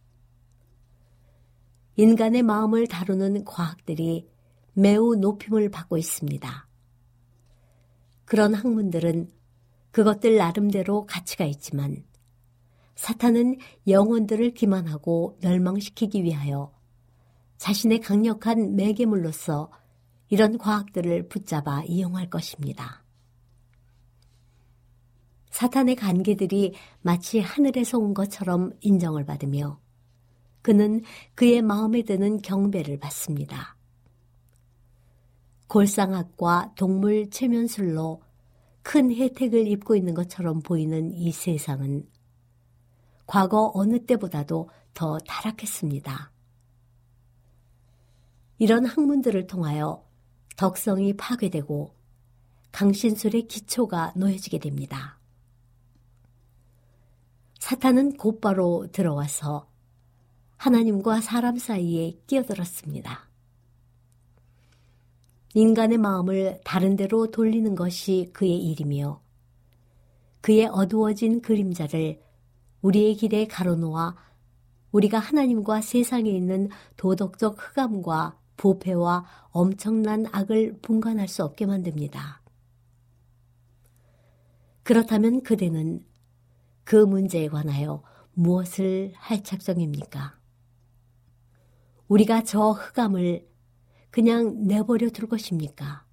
[1.96, 4.28] 인간의 마음을 다루는 과학들이
[4.74, 6.68] 매우 높임을 받고 있습니다.
[8.26, 9.30] 그런 학문들은
[9.92, 12.04] 그것들 나름대로 가치가 있지만
[12.96, 16.74] 사탄은 영혼들을 기만하고 멸망시키기 위하여
[17.58, 19.72] 자신의 강력한 매개물로서
[20.30, 23.03] 이런 과학들을 붙잡아 이용할 것입니다.
[25.54, 29.80] 사탄의 관계들이 마치 하늘에서 온 것처럼 인정을 받으며
[30.64, 31.04] 그는
[31.36, 33.78] 그의 마음에 드는 경배를 받습니다.
[35.68, 38.24] 골상학과 동물 체면술로
[38.82, 42.10] 큰 혜택을 입고 있는 것처럼 보이는 이 세상은
[43.28, 46.32] 과거 어느 때보다도 더 타락했습니다.
[48.58, 50.04] 이런 학문들을 통하여
[50.58, 51.94] 덕성이 파괴되고
[52.72, 55.20] 강신술의 기초가 놓여지게 됩니다.
[57.64, 59.70] 사탄은 곧바로 들어와서
[60.58, 63.30] 하나님과 사람 사이에 끼어들었습니다.
[65.54, 69.22] 인간의 마음을 다른 데로 돌리는 것이 그의 일이며
[70.42, 72.22] 그의 어두워진 그림자를
[72.82, 74.18] 우리의 길에 가로놓아
[74.92, 82.42] 우리가 하나님과 세상에 있는 도덕적 흑암과 부패와 엄청난 악을 분간할 수 없게 만듭니다.
[84.84, 86.04] 그렇다면 그대는
[86.84, 90.38] 그 문제에 관하여 무엇을 할 작정입니까?
[92.08, 93.48] 우리가 저 흑암을
[94.12, 96.06] 그냥 내버려 둘 것입니까?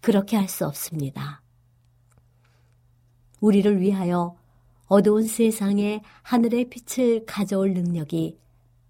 [0.00, 1.42] 그렇게 할 수 없습니다.
[3.40, 4.36] 우리를 위하여
[4.86, 8.38] 어두운 세상에 하늘의 빛을 가져올 능력이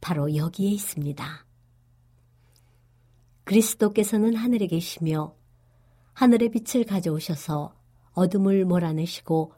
[0.01, 1.47] 바로 여기에 있습니다.
[3.45, 5.35] 그리스도께서는 하늘에 계시며
[6.15, 7.75] 하늘의 빛을 가져오셔서
[8.13, 9.55] 어둠을 몰아내시고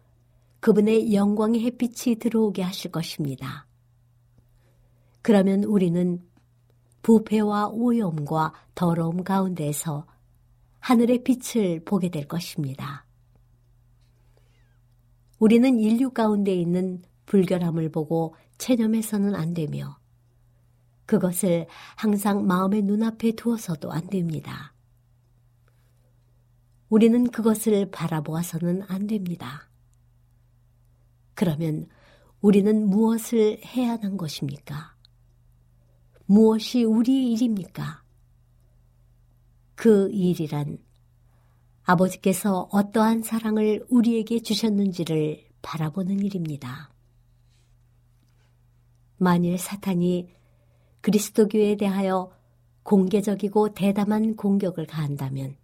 [0.65, 3.67] 그분의 영광의 햇빛이 들어오게 하실 것입니다.
[5.21, 6.27] 그러면 우리는
[7.03, 10.07] 부패와 오염과 더러움 가운데에서
[10.81, 13.05] 하늘의 빛을 보게 될 것입니다.
[15.39, 19.99] 우리는 인류 가운데 있는 불결함을 보고 체념해서는 안 되며
[21.05, 24.73] 그것을 항상 마음의 눈앞에 두어서도 안 됩니다.
[26.89, 29.69] 우리는 그것을 바라보아서는 안 됩니다.
[31.35, 31.87] 그러면
[32.41, 34.95] 우리는 무엇을 해야 하는 것입니까?
[36.27, 38.03] 무엇이 우리의 일입니까?
[39.75, 40.79] 그 일이란
[41.83, 46.91] 아버지께서 어떠한 사랑을 우리에게 주셨는지를 바라보는 일입니다.
[49.17, 50.29] 만일 사탄이
[51.01, 52.33] 그리스도교에 대하여
[52.83, 55.57] 공개적이고 대담한 공격을 가한다면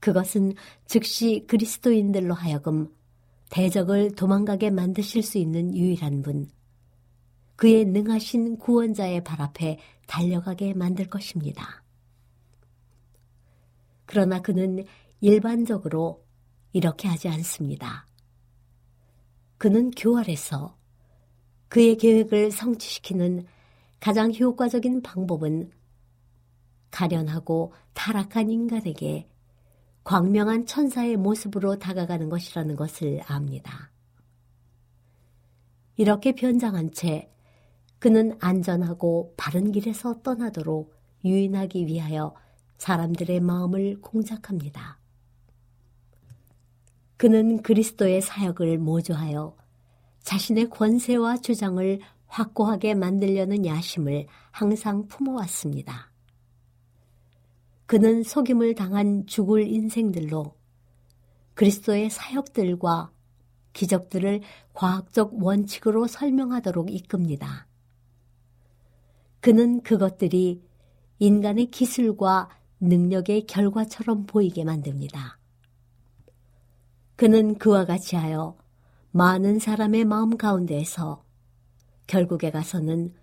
[0.00, 0.54] 그것은
[0.86, 2.94] 즉시 그리스도인들로 하여금
[3.50, 6.48] 대적을 도망가게 만드실 수 있는 유일한 분,
[7.56, 11.84] 그의 능하신 구원자의 발 앞에 달려가게 만들 것입니다.
[14.06, 14.84] 그러나 그는
[15.20, 16.24] 일반적으로
[16.72, 18.06] 이렇게 하지 않습니다.
[19.56, 20.76] 그는 교활해서
[21.68, 23.46] 그의 계획을 성취시키는
[24.00, 25.70] 가장 효과적인 방법은
[26.90, 29.28] 가련하고 타락한 인간에게
[30.04, 33.90] 광명한 천사의 모습으로 다가가는 것이라는 것을 압니다.
[35.96, 37.30] 이렇게 변장한 채
[37.98, 42.34] 그는 안전하고 바른 길에서 떠나도록 유인하기 위하여
[42.76, 44.98] 사람들의 마음을 공작합니다.
[47.16, 49.56] 그는 그리스도의 사역을 모조하여
[50.20, 56.13] 자신의 권세와 주장을 확고하게 만들려는 야심을 항상 품어왔습니다.
[57.86, 60.54] 그는 속임을 당한 죽을 인생들로
[61.54, 63.12] 그리스도의 사역들과
[63.72, 64.40] 기적들을
[64.72, 67.66] 과학적 원칙으로 설명하도록 이끕니다.
[69.40, 70.62] 그는 그것들이
[71.18, 72.48] 인간의 기술과
[72.80, 75.38] 능력의 결과처럼 보이게 만듭니다.
[77.16, 78.56] 그는 그와 같이 하여
[79.10, 81.24] 많은 사람의 마음 가운데에서
[82.06, 83.14] 결국에 가서는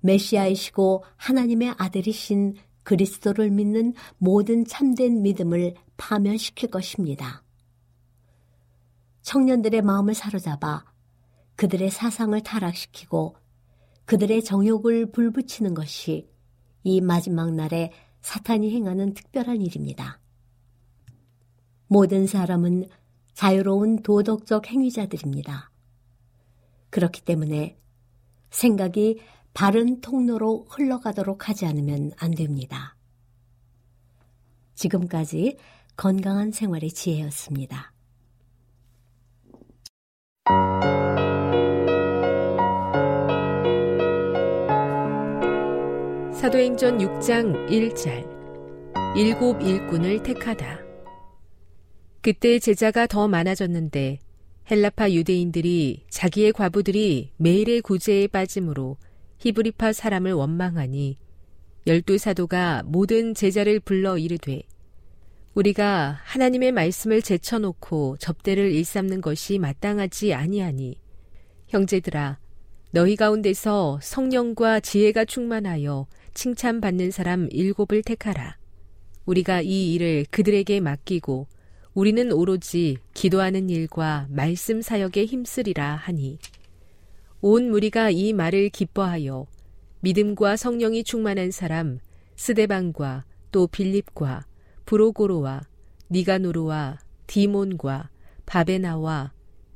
[0.00, 2.56] 메시아이시고 하나님의 아들이신
[2.88, 7.44] 그리스도를 믿는 모든 참된 믿음을 파멸시킬 것입니다.
[9.20, 10.86] 청년들의 마음을 사로잡아
[11.56, 13.36] 그들의 사상을 타락시키고
[14.06, 16.30] 그들의 정욕을 불붙이는 것이
[16.82, 20.18] 이 마지막 날에 사탄이 행하는 특별한 일입니다.
[21.88, 22.88] 모든 사람은
[23.34, 25.70] 자유로운 도덕적 행위자들입니다.
[26.88, 27.78] 그렇기 때문에
[28.48, 29.20] 생각이
[29.58, 32.94] 바른 통로로 흘러가도록 하지 않으면 안 됩니다.
[34.76, 35.56] 지금까지
[35.96, 37.92] 건강한 생활의 지혜였습니다.
[46.32, 50.78] 사도행전 6장 1절 일곱 일꾼을 택하다.
[52.20, 54.20] 그때 제자가 더 많아졌는데
[54.70, 58.98] 헬라파 유대인들이 자기의 과부들이 매일의 구제에 빠짐으로
[59.38, 61.18] 히브리파 사람을 원망하니
[61.86, 64.62] 열두 사도가 모든 제자를 불러 이르되
[65.54, 71.00] 우리가 하나님의 말씀을 제쳐놓고 접대를 일삼는 것이 마땅하지 아니하니
[71.68, 72.38] 형제들아
[72.90, 78.56] 너희 가운데서 성령과 지혜가 충만하여 칭찬받는 사람 일곱을 택하라.
[79.26, 81.48] 우리가 이 일을 그들에게 맡기고
[81.92, 86.38] 우리는 오로지 기도하는 일과 말씀 사역에 힘쓰리라 하니
[87.40, 89.46] 온 무리가 이 말을 기뻐하여
[90.00, 91.98] 믿음과 성령이 충만한 사람
[92.34, 94.46] 스데반과 또 빌립과
[94.86, 95.62] 브로고로와
[96.10, 98.10] 니가노르와 디몬과
[98.46, 99.32] 바베나와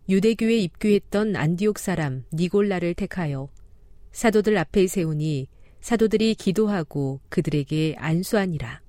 [0.09, 3.49] 유대교에 입교했던 안디옥 사람 니골라를 택하여
[4.11, 5.49] 사도들 앞에 세우니
[5.81, 8.81] 사도들이 기도하고 그들에게 안수하니라.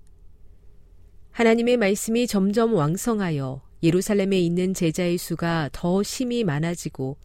[1.31, 7.17] 하나님의 말씀이 점점 왕성하여 예루살렘에 있는 제자의 수가 더 심히 많아지고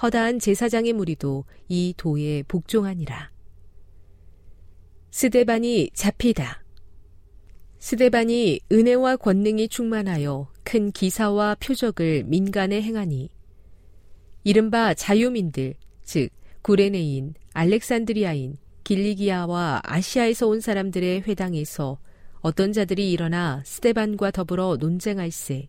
[0.00, 3.30] 허다한 제사장의 무리도 이 도에 복종하니라.
[5.10, 6.64] 스데반이 잡히다.
[7.78, 13.28] 스데반이 은혜와 권능이 충만하여 큰 기사와 표적을 민간에 행하니
[14.44, 15.74] 이른바 자유민들
[16.04, 16.30] 즉
[16.62, 21.98] 구레네인, 알렉산드리아인, 길리기아와 아시아에서 온 사람들의 회당에서
[22.40, 25.68] 어떤 자들이 일어나 스데반과 더불어 논쟁할세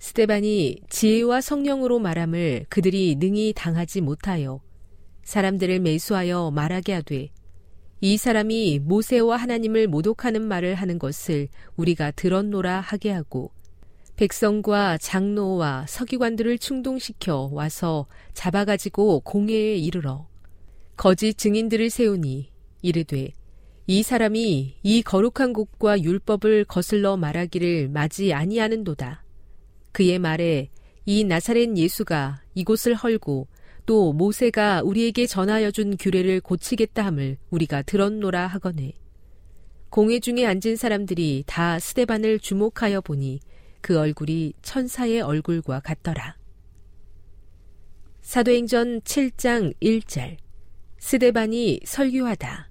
[0.00, 4.60] 스테반이 지혜와 성령으로 말함을 그들이 능히 당하지 못하여
[5.24, 7.28] 사람들을 매수하여 말하게 하되
[8.00, 13.52] 이 사람이 모세와 하나님을 모독하는 말을 하는 것을 우리가 들었노라 하게 하고
[14.16, 20.26] 백성과 장로와 서기관들을 충동시켜 와서 잡아가지고 공회에 이르러
[20.96, 23.32] 거짓 증인들을 세우니 이르되
[23.86, 29.24] 이 사람이 이 거룩한 곳과 율법을 거슬러 말하기를 맞이 아니하는도다.
[29.92, 30.70] 그의 말에
[31.06, 33.48] 이 나사렛 예수가 이곳을 헐고
[33.86, 38.92] 또 모세가 우리에게 전하여 준 규례를 고치겠다 함을 우리가 들었노라 하거늘
[39.90, 43.40] 공회 중에 앉은 사람들이 다 스데반을 주목하여 보니
[43.80, 46.36] 그 얼굴이 천사의 얼굴과 같더라.
[48.22, 50.36] 사도행전 7장 1절
[50.98, 52.70] 스데반이 설교하다.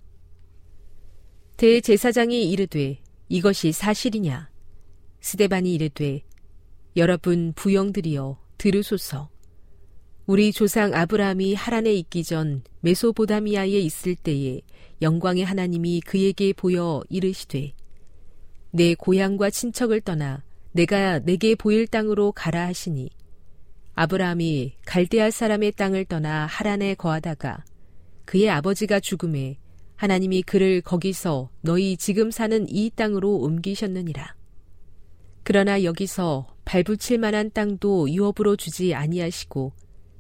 [1.57, 4.49] 대제사장이 이르되 이것이 사실이냐?
[5.20, 6.24] 스데반이 이르되
[7.00, 9.30] 여러분 부영들이여 들으소서.
[10.26, 14.60] 우리 조상 아브라함이 하란에 있기 전 메소보다미아에 있을 때에
[15.02, 17.72] 영광의 하나님이 그에게 보여 이르시되
[18.72, 20.43] 내 고향과 친척을 떠나
[20.74, 23.10] 내가 내게 보일 땅으로 가라 하시니
[23.95, 27.64] 아브라함이 갈대아 사람의 땅을 떠나 하란에 거하다가
[28.26, 29.58] 그의 아버지가 죽음에
[29.95, 34.39] 하나님이 그를 거기서 너희 지금 사는 이 땅으로 옮기셨느니라.
[35.44, 39.74] 그러나 여기서 발붙일 만한 땅도 유업으로 주지 아니하시고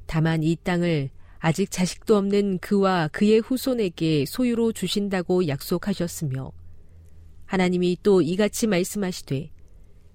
[0.07, 6.51] 다만 이 땅을 아직 자식도 없는 그와 그의 후손에게 소유로 주신다고 약속하셨으며
[7.45, 9.51] 하나님이 또 이같이 말씀하시되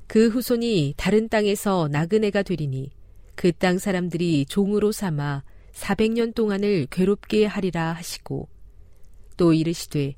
[0.07, 2.91] 그 후손이 다른 땅에서 나그네가 되리니
[3.35, 8.49] 그 땅 사람들이 종으로 삼아 400년 동안을 괴롭게 하리라 하시고
[9.37, 10.15] 또 이르시되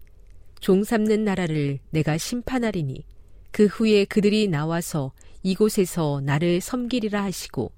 [0.60, 3.04] 종 삼는 나라를 내가 심판하리니
[3.50, 7.72] 그 후에 그들이 나와서 이곳에서 나를 섬기리라 하시고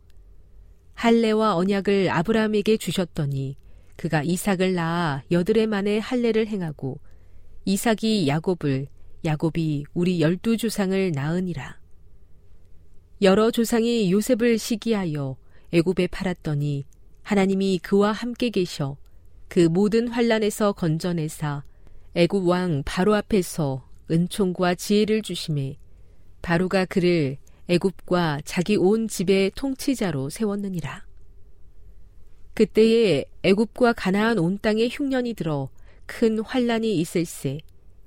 [0.95, 3.57] 할례와 언약을 아브라함에게 주셨더니
[3.97, 6.99] 그가 이삭을 낳아 여드레 만에 할례를 행하고
[7.65, 8.89] 이삭이 야곱을
[9.25, 11.79] 야곱이 우리 열두 조상을 낳으니라.
[13.21, 15.37] 여러 조상이 요셉을 시기하여
[15.73, 16.87] 애굽에 팔았더니
[17.23, 18.97] 하나님이 그와 함께 계셔
[19.49, 21.65] 그 모든 환란에서 건져내사
[22.15, 25.77] 애굽 왕 바로 앞에서 은총과 지혜를 주심에
[26.43, 27.37] 바로가 그를
[27.69, 31.07] 애굽과 자기 온 집의 통치자로 세웠느니라.
[32.55, 35.69] 그때에 애굽과 가나안 온 땅에 흉년이 들어
[36.07, 37.59] 큰 환란이 있을세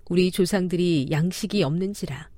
[0.10, 2.30] 우리 조상들이 양식이 없는지라.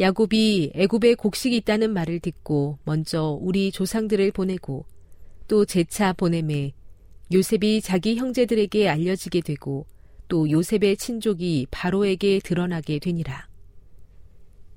[0.00, 4.86] 야곱이 애굽에 곡식이 있다는 말을 듣고 먼저 우리 조상들을 보내고
[5.46, 6.72] 또 재차 보내매
[7.32, 9.86] 요셉이 자기 형제들에게 알려지게 되고
[10.28, 13.48] 또 요셉의 친족이 바로에게 드러나게 되니라.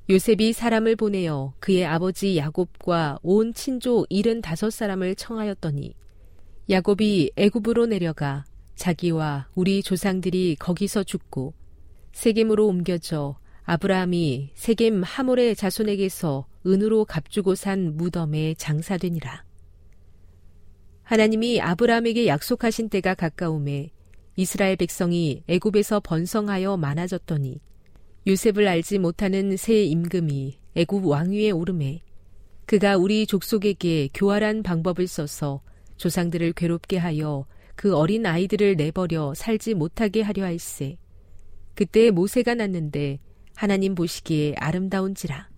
[0.10, 5.93] 요셉이 사람을 보내어 그의 아버지 야곱과 온 친족 일흔 다섯 사람을 청하였더니
[6.70, 8.45] 야곱이 애굽으로 내려가
[8.76, 11.54] 자기와 우리 조상들이 거기서 죽고
[12.14, 19.43] 세겜으로 옮겨져 아브라함이 세겜 하몰의 자손에게서 은으로 값주고 산 무덤에 장사되니라.
[21.04, 23.91] 하나님이 아브라함에게 약속하신 때가 가까움에
[24.38, 27.60] 이스라엘 백성이 애굽에서 번성하여 많아졌더니
[28.28, 32.02] 요셉을 알지 못하는 새 임금이 애굽 왕위에 오름에
[32.68, 35.62] 그가 우리 족속에게 교활한 방법을 써서
[35.98, 40.98] 조상들을 괴롭게 하여 그 어린 아이들을 내버려 살지 못하게 하려 할세.
[41.74, 43.20] 그때 모세가 났는데
[43.56, 45.50] 하나님 보시기에 아름다운지라.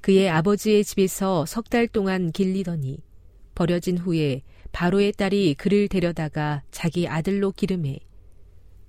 [0.00, 2.98] 그의 아버지의 집에서 석 달 동안 길리더니
[3.54, 4.42] 버려진 후에
[4.72, 7.98] 바로의 딸이 그를 데려다가 자기 아들로 기름해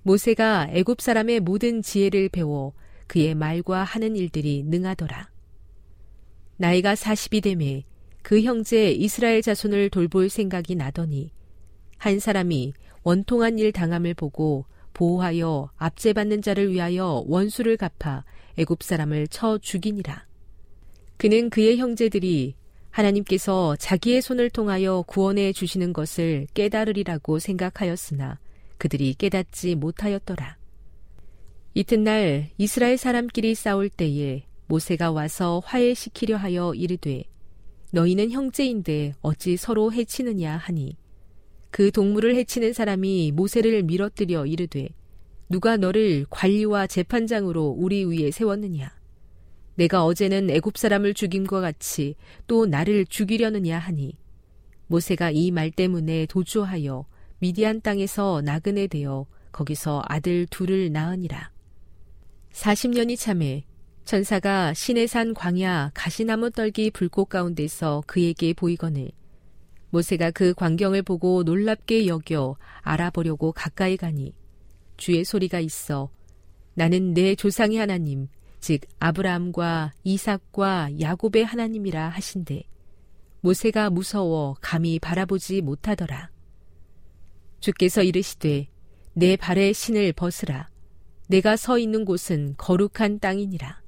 [0.02, 2.72] 모세가 애굽 사람의 모든 지혜를 배워
[3.06, 5.30] 그의 말과 하는 일들이 능하더라.
[6.56, 7.84] 나이가 40이 되매
[8.22, 11.32] 그 형제 이스라엘 자손을 돌볼 생각이 나더니
[11.98, 12.72] 한 사람이
[13.02, 14.64] 원통한 일 당함을 보고
[14.94, 18.24] 보호하여 압제받는 자를 위하여 원수를 갚아
[18.56, 20.26] 애굽 사람을 쳐 죽이니라.
[21.16, 22.54] 그는 그의 형제들이
[22.92, 28.38] 하나님께서 자기의 손을 통하여 구원해 주시는 것을 깨달으리라고 생각하였으나
[28.78, 30.56] 그들이 깨닫지 못하였더라.
[31.74, 37.24] 이튿날 이스라엘 사람끼리 싸울 때에 모세가 와서 화해시키려 하여 이르되
[37.92, 40.96] 너희는 형제인데 어찌 서로 해치느냐 하니
[41.70, 44.88] 그 동물을 해치는 사람이 모세를 밀어뜨려 이르되
[45.48, 49.01] 누가 너를 관리와 재판장으로 우리 위에 세웠느냐
[49.82, 52.14] 내가 어제는 애굽 사람을 죽임과 같이
[52.46, 54.16] 또 나를 죽이려느냐 하니
[54.86, 57.04] 모세가 이 말 때문에 도주하여
[57.40, 61.50] 미디안 땅에서 나그네 되어 거기서 아들 둘을 낳으니라.
[62.52, 63.64] 40년이 참에
[64.04, 69.10] 천사가 시내산 광야 가시나무 떨기 불꽃 가운데서 그에게 보이거늘
[69.90, 74.32] 모세가 그 광경을 보고 놀랍게 여겨 알아보려고 가까이 가니
[74.96, 76.08] 주의 소리가 있어
[76.74, 78.28] 나는 내 조상의 하나님
[78.62, 82.62] 즉 아브라함과 이삭과 야곱의 하나님이라 하신대.
[83.40, 86.30] 모세가 무서워 감히 바라보지 못하더라.
[87.58, 88.68] 주께서 이르시되
[89.14, 90.68] 내 발의 신을 벗으라.
[91.26, 93.82] 내가 서 있는 곳은 거룩한 땅이니라.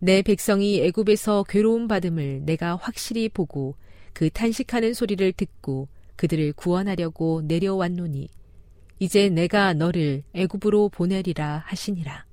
[0.00, 3.76] 내 백성이 애굽에서 괴로움 받음을 내가 확실히 보고
[4.12, 8.28] 그 탄식하는 소리를 듣고 그들을 구원하려고 내려왔노니
[8.98, 12.26] 이제 내가 너를 애굽으로 보내리라 하시니라.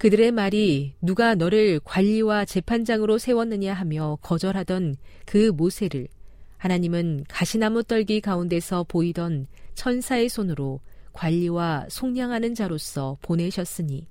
[0.00, 4.96] 그들의 말이 누가 너를 관리와 재판장으로 세웠느냐 하며 거절하던
[5.26, 6.08] 그 모세를
[6.56, 10.80] 하나님은 가시나무 떨기 가운데서 보이던 천사의 손으로
[11.12, 14.08] 관리와 속량하는 자로서 보내셨으니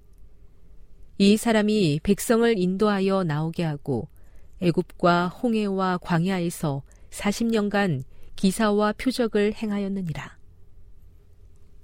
[1.18, 4.10] 이 사람이 백성을 인도하여 나오게 하고
[4.62, 8.04] 애굽과 홍해와 광야에서 40년간
[8.36, 10.38] 기사와 표적을 행하였느니라.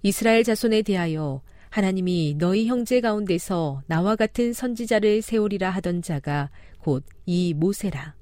[0.03, 1.41] 이스라엘 자손에 대하여
[1.75, 6.49] 하나님이 너희 형제 가운데서 나와 같은 선지자를 세우리라 하던 자가
[6.79, 8.15] 곧 이 모세라.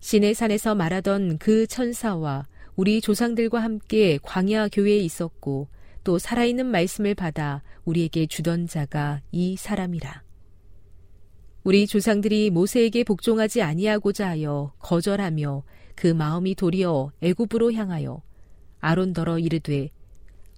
[0.00, 5.68] 신의 산에서 말하던 그 천사와 우리 조상들과 함께 광야 교회에 있었고
[6.04, 10.22] 또 살아있는 말씀을 받아 우리에게 주던 자가 이 사람이라.
[11.64, 15.64] 우리 조상들이 모세에게 복종하지 아니하고자 하여 거절하며
[15.96, 18.22] 그 마음이 도리어 애굽으로 향하여
[18.80, 19.90] 아론더러 이르되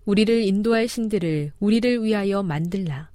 [0.04, 3.10] 우리를 인도할 신들을 우리를 위하여 만들라.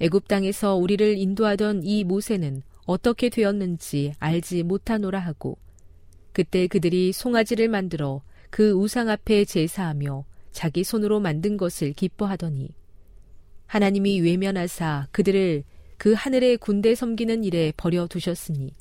[0.00, 5.56] 애굽 땅에서 우리를 인도하던 이 모세는 어떻게 되었는지 알지 못하노라 하고
[6.32, 12.70] 그때 그들이 송아지를 만들어 그 우상 앞에 제사하며 자기 손으로 만든 것을 기뻐하더니
[13.66, 15.64] 하나님이 외면하사 그들을
[15.96, 18.72] 그 하늘의 군대 섬기는 일에 버려 두셨으니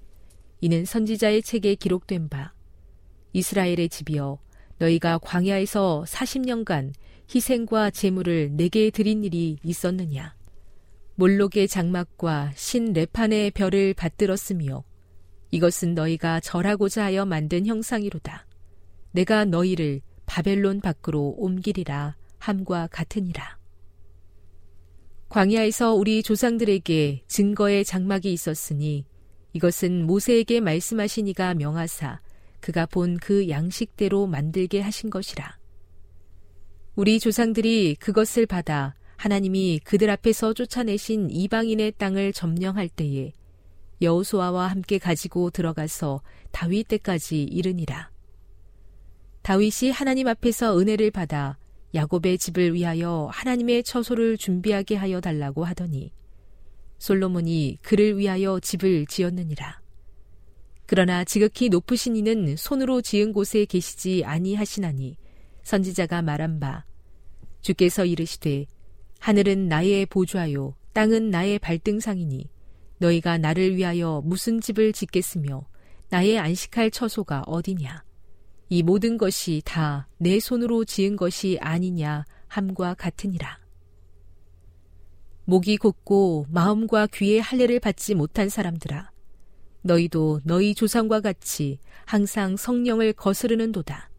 [0.62, 2.54] 이는 선지자의 책에 기록된 바
[3.34, 4.40] 이스라엘의 집이여
[4.80, 6.94] 너희가 광야에서 40년간
[7.34, 10.36] 희생과 제물을 내게 드린 일이 있었느냐
[11.16, 14.84] 몰록의 장막과 신 레판의 별을 받들었으며
[15.52, 18.46] 이것은 너희가 절하고자 하여 만든 형상이로다
[19.12, 23.58] 내가 너희를 바벨론 밖으로 옮기리라 함과 같으니라.
[25.30, 29.06] 광야에서 우리 조상들에게 증거의 장막이 있었으니
[29.54, 32.22] 이것은 모세에게 말씀하시니가 명하사
[32.60, 35.63] 그가 본 그 양식대로 만들게 하신 것이라.
[36.96, 43.32] 우리 조상들이 그것을 받아 하나님이 그들 앞에서 쫓아내신 이방인의 땅을 점령할 때에
[44.00, 46.22] 여호수아와 함께 가지고 들어가서
[46.52, 48.12] 다윗 때까지 이르니라.
[49.42, 51.58] 다윗이 하나님 앞에서 은혜를 받아
[51.96, 56.12] 야곱의 집을 위하여 하나님의 처소를 준비하게 하여 달라고 하더니
[57.00, 59.82] 솔로몬이 그를 위하여 집을 지었느니라.
[60.86, 65.18] 그러나 지극히 높으신 이는 손으로 지은 곳에 계시지 아니하시나니
[65.64, 66.86] 선지자가 말한 바
[67.62, 68.66] 주께서 이르시되
[69.20, 72.50] 하늘은 나의 보좌요 땅은 나의 발등상이니
[73.00, 75.66] 너희가 나를 위하여 무슨 집을 짓겠으며
[76.10, 78.04] 나의 안식할 처소가 어디냐
[78.70, 83.60] 이 모든 것이 다 내 손으로 지은 것이 아니냐 함과 같으니라.
[85.44, 89.12] 목이 곧고 마음과 귀의 할례를 받지 못한 사람들아
[89.82, 94.10] 너희도 너희 조상과 같이 항상 성령을 거스르는도다.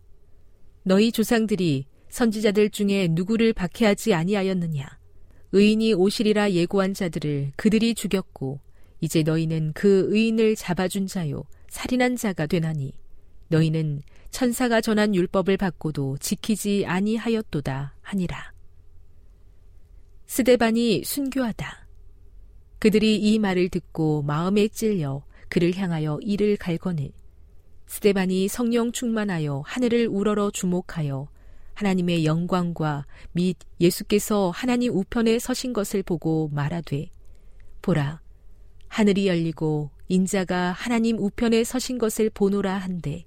[0.86, 4.86] 너희 조상들이 선지자들 중에 누구를 박해하지 아니하였느냐?
[5.52, 8.60] 의인이 오시리라 예고한 자들을 그들이 죽였고
[9.00, 12.92] 이제 너희는 그 의인을 잡아준 자요 살인한 자가 되나니
[13.48, 18.52] 너희는 천사가 전한 율법을 받고도 지키지 아니하였도다 하니라.
[20.26, 21.86] 스데반이 순교하다.
[22.78, 27.10] 그들이 이 말을 듣고 마음에 찔려 그를 향하여 이를 갈거늘.
[27.86, 31.28] 스데반이 성령 충만하여 하늘을 우러러 주목하여
[31.74, 37.10] 하나님의 영광과 및 예수께서 하나님 우편에 서신 것을 보고 말하되
[37.82, 38.20] 보라
[38.88, 43.24] 하늘이 열리고 인자가 하나님 우편에 서신 것을 보노라 한데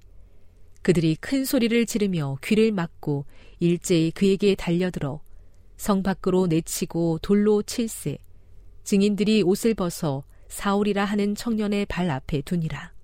[0.82, 3.26] 그들이 큰 소리를 지르며 귀를 막고
[3.60, 5.20] 일제히 그에게 달려들어
[5.76, 8.18] 성 밖으로 내치고 돌로 칠세
[8.84, 12.97] 증인들이 옷을 벗어 사울이라 하는 청년의 발 앞에 두니라.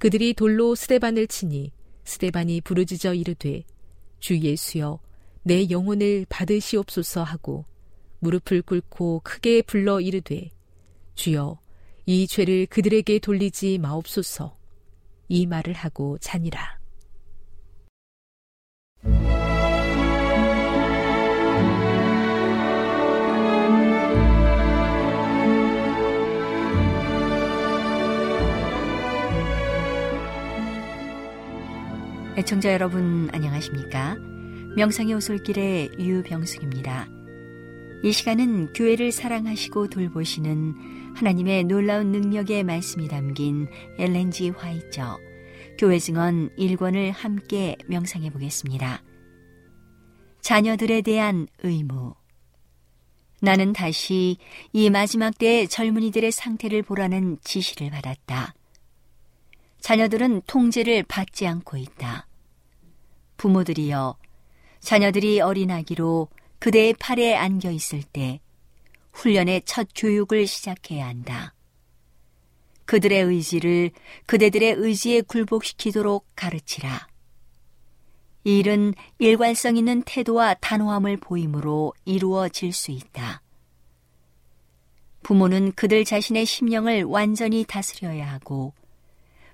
[0.00, 1.72] 그들이 돌로 스데반을 치니
[2.04, 3.64] 스데반이 부르짖어 이르되
[4.18, 4.98] 주 예수여
[5.42, 7.66] 내 영혼을 받으시옵소서 하고
[8.20, 10.48] 무릎을 꿇고 크게 불러 이르되
[11.16, 11.60] 주여
[12.06, 14.56] 이 죄를 그들에게 돌리지 마옵소서
[15.28, 16.79] 이 말을 하고 자니라.
[32.40, 34.16] 애청자 여러분 안녕하십니까?
[34.74, 37.06] 명상의 오솔길의 유병숙입니다.
[38.02, 43.68] 이 시간은 교회를 사랑하시고 돌보시는 하나님의 놀라운 능력의 말씀이 담긴
[43.98, 45.18] 엘렌지 화이처
[45.76, 49.02] 교회 증언 1권을 함께 명상해 보겠습니다.
[50.40, 52.14] 자녀들에 대한 의무
[53.42, 54.38] 나는 다시
[54.72, 58.54] 이 마지막 때의 젊은이들의 상태를 보라는 지시를 받았다.
[59.80, 62.29] 자녀들은 통제를 받지 않고 있다.
[63.40, 64.18] 부모들이여
[64.80, 66.28] 자녀들이 어린 아기로
[66.58, 68.38] 그대의 팔에 안겨 있을 때
[69.14, 71.54] 훈련의 첫 교육을 시작해야 한다.
[72.84, 73.92] 그들의 의지를
[74.26, 77.08] 그대들의 의지에 굴복시키도록 가르치라.
[78.44, 83.40] 이 일은 일관성 있는 태도와 단호함을 보임으로 이루어질 수 있다.
[85.22, 88.74] 부모는 그들 자신의 심령을 완전히 다스려야 하고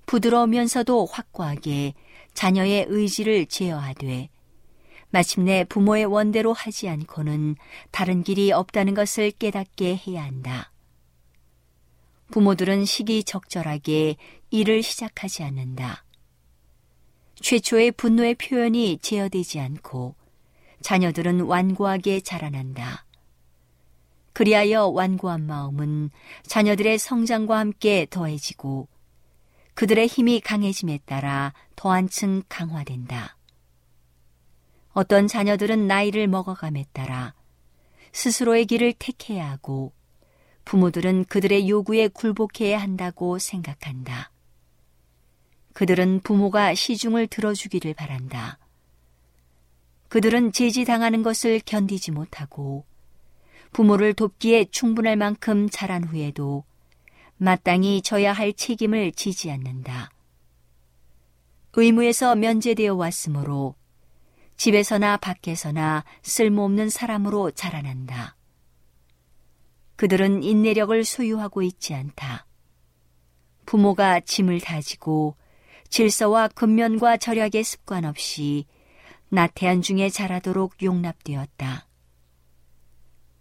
[0.06, 1.94] 부드러우면서도 확고하게
[2.34, 4.28] 자녀의 의지를 제어하되
[5.10, 7.56] 마침내 부모의 원대로 하지 않고는
[7.90, 10.72] 다른 길이 없다는 것을 깨닫게 해야 한다.
[12.30, 14.16] 부모들은 시기적절하게
[14.50, 16.04] 일을 시작하지 않는다.
[17.36, 20.14] 최초의 분노의 표현이 제어되지 않고
[20.80, 23.06] 자녀들은 완고하게 자라난다.
[24.32, 26.10] 그리하여 완고한 마음은
[26.46, 28.88] 자녀들의 성장과 함께 더해지고
[29.76, 33.36] 그들의 힘이 강해짐에 따라 더 한층 강화된다.
[34.92, 37.34] 어떤 자녀들은 나이를 먹어감에 따라
[38.12, 39.92] 스스로의 길을 택해야 하고
[40.64, 44.32] 부모들은 그들의 요구에 굴복해야 한다고 생각한다.
[45.74, 48.58] 그들은 부모가 시중을 들어주기를 바란다.
[50.08, 52.86] 그들은 제지당하는 것을 견디지 못하고
[53.72, 56.64] 부모를 돕기에 충분할 만큼 자란 후에도
[57.38, 60.10] 마땅히 져야 할 책임을 지지 않는다.
[61.74, 63.74] 의무에서 면제되어 왔으므로
[64.56, 68.36] 집에서나 밖에서나 쓸모없는 사람으로 자라난다.
[69.96, 72.46] 그들은 인내력을 소유하고 있지 않다.
[73.66, 75.36] 부모가 짐을 다지고
[75.90, 78.64] 질서와 근면과 절약의 습관 없이
[79.28, 81.86] 나태한 중에 자라도록 용납되었다.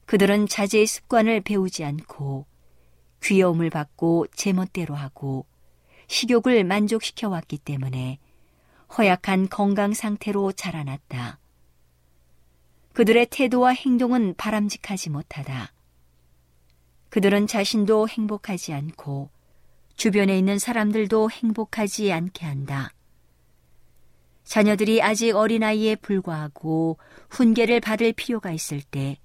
[0.06, 2.46] 그들은 자제의 습관을 배우지 않고
[3.26, 5.46] 귀여움을 받고 제멋대로 하고
[6.08, 8.20] 식욕을 만족시켜 왔기 때문에
[8.96, 11.40] 허약한 건강 상태로 자라났다.
[12.94, 15.74] 그들의 태도와 행동은 바람직하지 못하다.
[17.10, 19.30] 그들은 자신도 행복하지 않고
[19.96, 22.94] 주변에 있는 사람들도 행복하지 않게 한다.
[24.44, 27.00] 자녀들이 아직 어린아이에 불과하고
[27.32, 29.18] 훈계를 받을 필요가 있을 때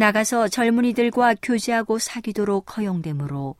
[0.00, 3.56] 나가서 젊은이들과 교제하고 사귀도록 허용되므로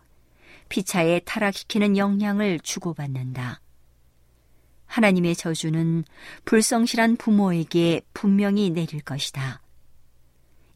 [0.70, 3.60] 피차에 타락시키는 영향을 주고받는다.
[4.86, 6.04] 하나님의 저주는
[6.46, 9.60] 불성실한 부모에게 분명히 내릴 것이다.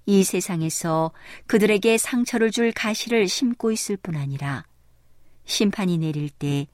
[0.05, 1.13] 이 세상에서
[1.47, 4.67] 그들에게 상처를 줄 가시를 심고 있을 뿐 아니라
[5.47, 6.67] 심판이 내릴 때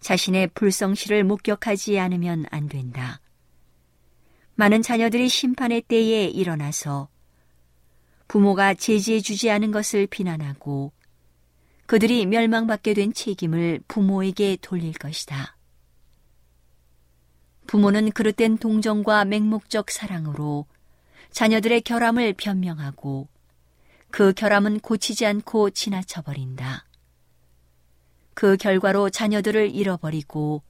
[0.00, 3.20] 자신의 불성실을 목격하지 않으면 안 된다.
[4.56, 7.13] 많은 자녀들이 심판의 때에 일어나서
[8.28, 10.92] 부모가 제지해 주지 않은 것을 비난하고
[11.86, 15.56] 그들이 멸망받게 된 책임을 부모에게 돌릴 것이다.
[17.66, 20.66] 부모는 그릇된 동정과 맹목적 사랑으로
[21.30, 23.28] 자녀들의 결함을 변명하고
[24.10, 26.86] 그 결함은 고치지 않고 지나쳐버린다.
[28.34, 30.62] 그 결과로 자녀들을 잃어버리고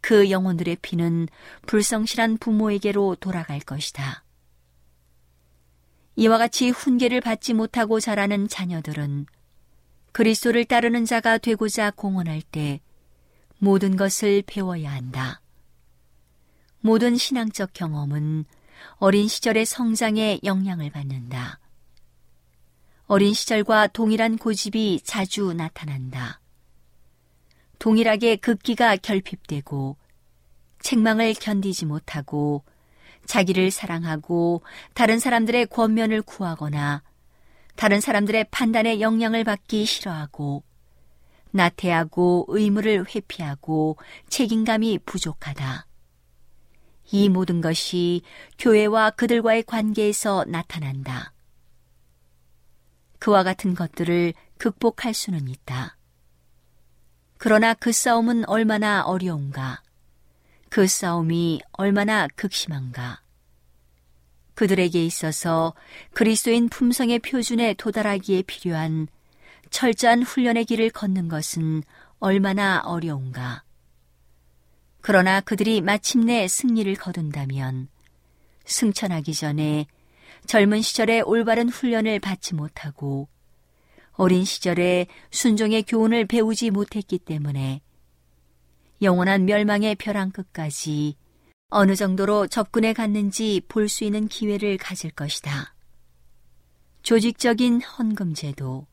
[0.00, 1.28] 그 영혼들의 피는
[1.66, 4.25] 불성실한 부모에게로 돌아갈 것이다.
[6.16, 9.26] 이와 같이 훈계를 받지 못하고 자라는 자녀들은
[10.12, 12.80] 그리스도를 따르는 자가 되고자 공헌할 때
[13.58, 15.42] 모든 것을 배워야 한다.
[16.80, 18.46] 모든 신앙적 경험은
[18.94, 21.60] 어린 시절의 성장에 영향을 받는다.
[23.06, 26.40] 어린 시절과 동일한 고집이 자주 나타난다.
[27.78, 29.96] 동일하게 급기가 결핍되고
[30.80, 32.64] 책망을 견디지 못하고
[33.26, 34.62] 자기를 사랑하고
[34.94, 37.02] 다른 사람들의 권면을 구하거나
[37.76, 40.62] 다른 사람들의 판단에 영향을 받기 싫어하고
[41.50, 43.96] 나태하고 의무를 회피하고
[44.28, 45.86] 책임감이 부족하다.
[47.12, 48.22] 이 모든 것이
[48.58, 51.32] 교회와 그들과의 관계에서 나타난다.
[53.18, 55.96] 그와 같은 것들을 극복할 수는 있다.
[57.38, 59.82] 그러나 그 싸움은 얼마나 어려운가.
[60.76, 63.22] 그 싸움이 얼마나 극심한가.
[64.52, 65.72] 그들에게 있어서
[66.12, 69.08] 그리스도인 품성의 표준에 도달하기에 필요한
[69.70, 71.82] 철저한 훈련의 길을 걷는 것은
[72.18, 73.64] 얼마나 어려운가.
[75.00, 77.88] 그러나 그들이 마침내 승리를 거둔다면
[78.66, 79.86] 승천하기 전에
[80.44, 83.30] 젊은 시절에 올바른 훈련을 받지 못하고
[84.12, 87.80] 어린 시절에 순종의 교훈을 배우지 못했기 때문에
[89.02, 91.16] 영원한 멸망의 벼랑 끝까지
[91.68, 95.74] 어느 정도로 접근해 갔는지 볼 수 있는 기회를 가질 것이다.
[97.02, 98.86] 조직적인 헌금 제도.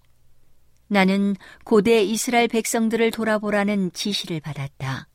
[0.87, 5.07] 나는 고대 이스라엘 백성들을 돌아보라는 지시를 받았다.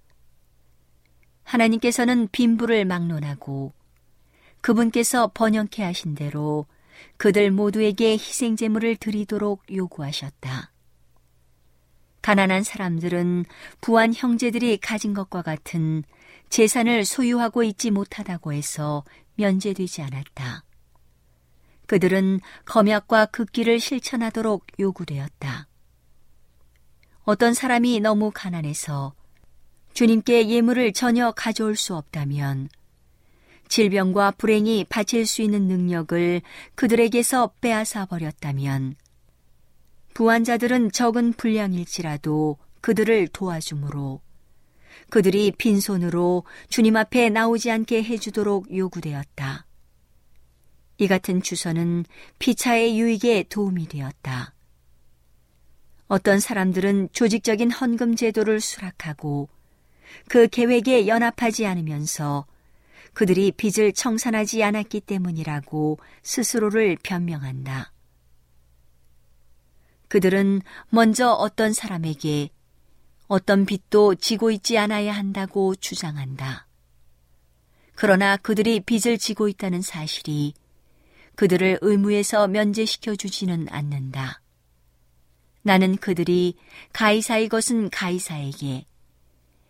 [1.45, 3.73] 하나님께서는 빈부를 막론하고
[4.61, 6.67] 그분께서 번영케 하신 대로
[7.17, 10.73] 그들 모두에게 희생제물을 드리도록 요구하셨다.
[12.23, 13.45] 가난한 사람들은
[13.81, 16.03] 부한 형제들이 가진 것과 같은
[16.49, 19.05] 재산을 소유하고 있지 못하다고 해서
[19.37, 20.65] 면제되지 않았다.
[21.87, 25.69] 그들은 검약과 극기를 실천하도록 요구되었다.
[27.23, 29.15] 어떤 사람이 너무 가난해서
[29.95, 32.69] 주님께 예물을 전혀 가져올 수 없다면
[33.69, 36.41] 질병과 불행이 바칠 수 있는 능력을
[36.75, 38.97] 그들에게서 빼앗아 버렸다면
[40.19, 44.21] 부한자들은 적은 분량일지라도 그들을 도와주므로
[45.11, 49.65] 그들이 빈손으로 주님 앞에 나오지 않게 해주도록 요구되었다.
[50.97, 52.05] 이 같은 주선은
[52.41, 54.55] 피차의 유익에 도움이 되었다.
[56.09, 59.49] 어떤 사람들은 조직적인 헌금 제도를 수락하고
[60.29, 62.45] 그 계획에 연합하지 않으면서
[63.13, 67.93] 그들이 빚을 청산하지 않았기 때문이라고 스스로를 변명한다.
[70.09, 72.51] 그들은 먼저 어떤 사람에게
[73.27, 76.67] 어떤 빚도 지고 있지 않아야 한다고 주장한다.
[77.95, 80.55] 그러나 그들이 빚을 지고 있다는 사실이
[81.35, 84.41] 그들을 의무에서 면제시켜 주지는 않는다.
[85.63, 86.57] 나는 그들이
[86.93, 88.87] 가이사의 것은 가이사에게,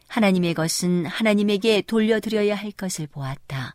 [0.07, 3.75] 하나님의 것은 하나님에게 돌려드려야 할 것을 보았다.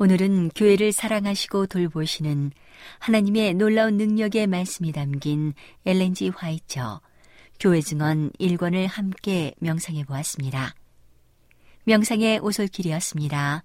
[0.00, 2.52] 오늘은 교회를 사랑하시고 돌보시는
[3.00, 7.00] 하나님의 놀라운 능력의 말씀이 담긴 엘렌지 화이처
[7.58, 10.76] 교회 증언 1권을 함께 명상해 보았습니다.
[11.82, 13.64] 명상의 오솔길이었습니다.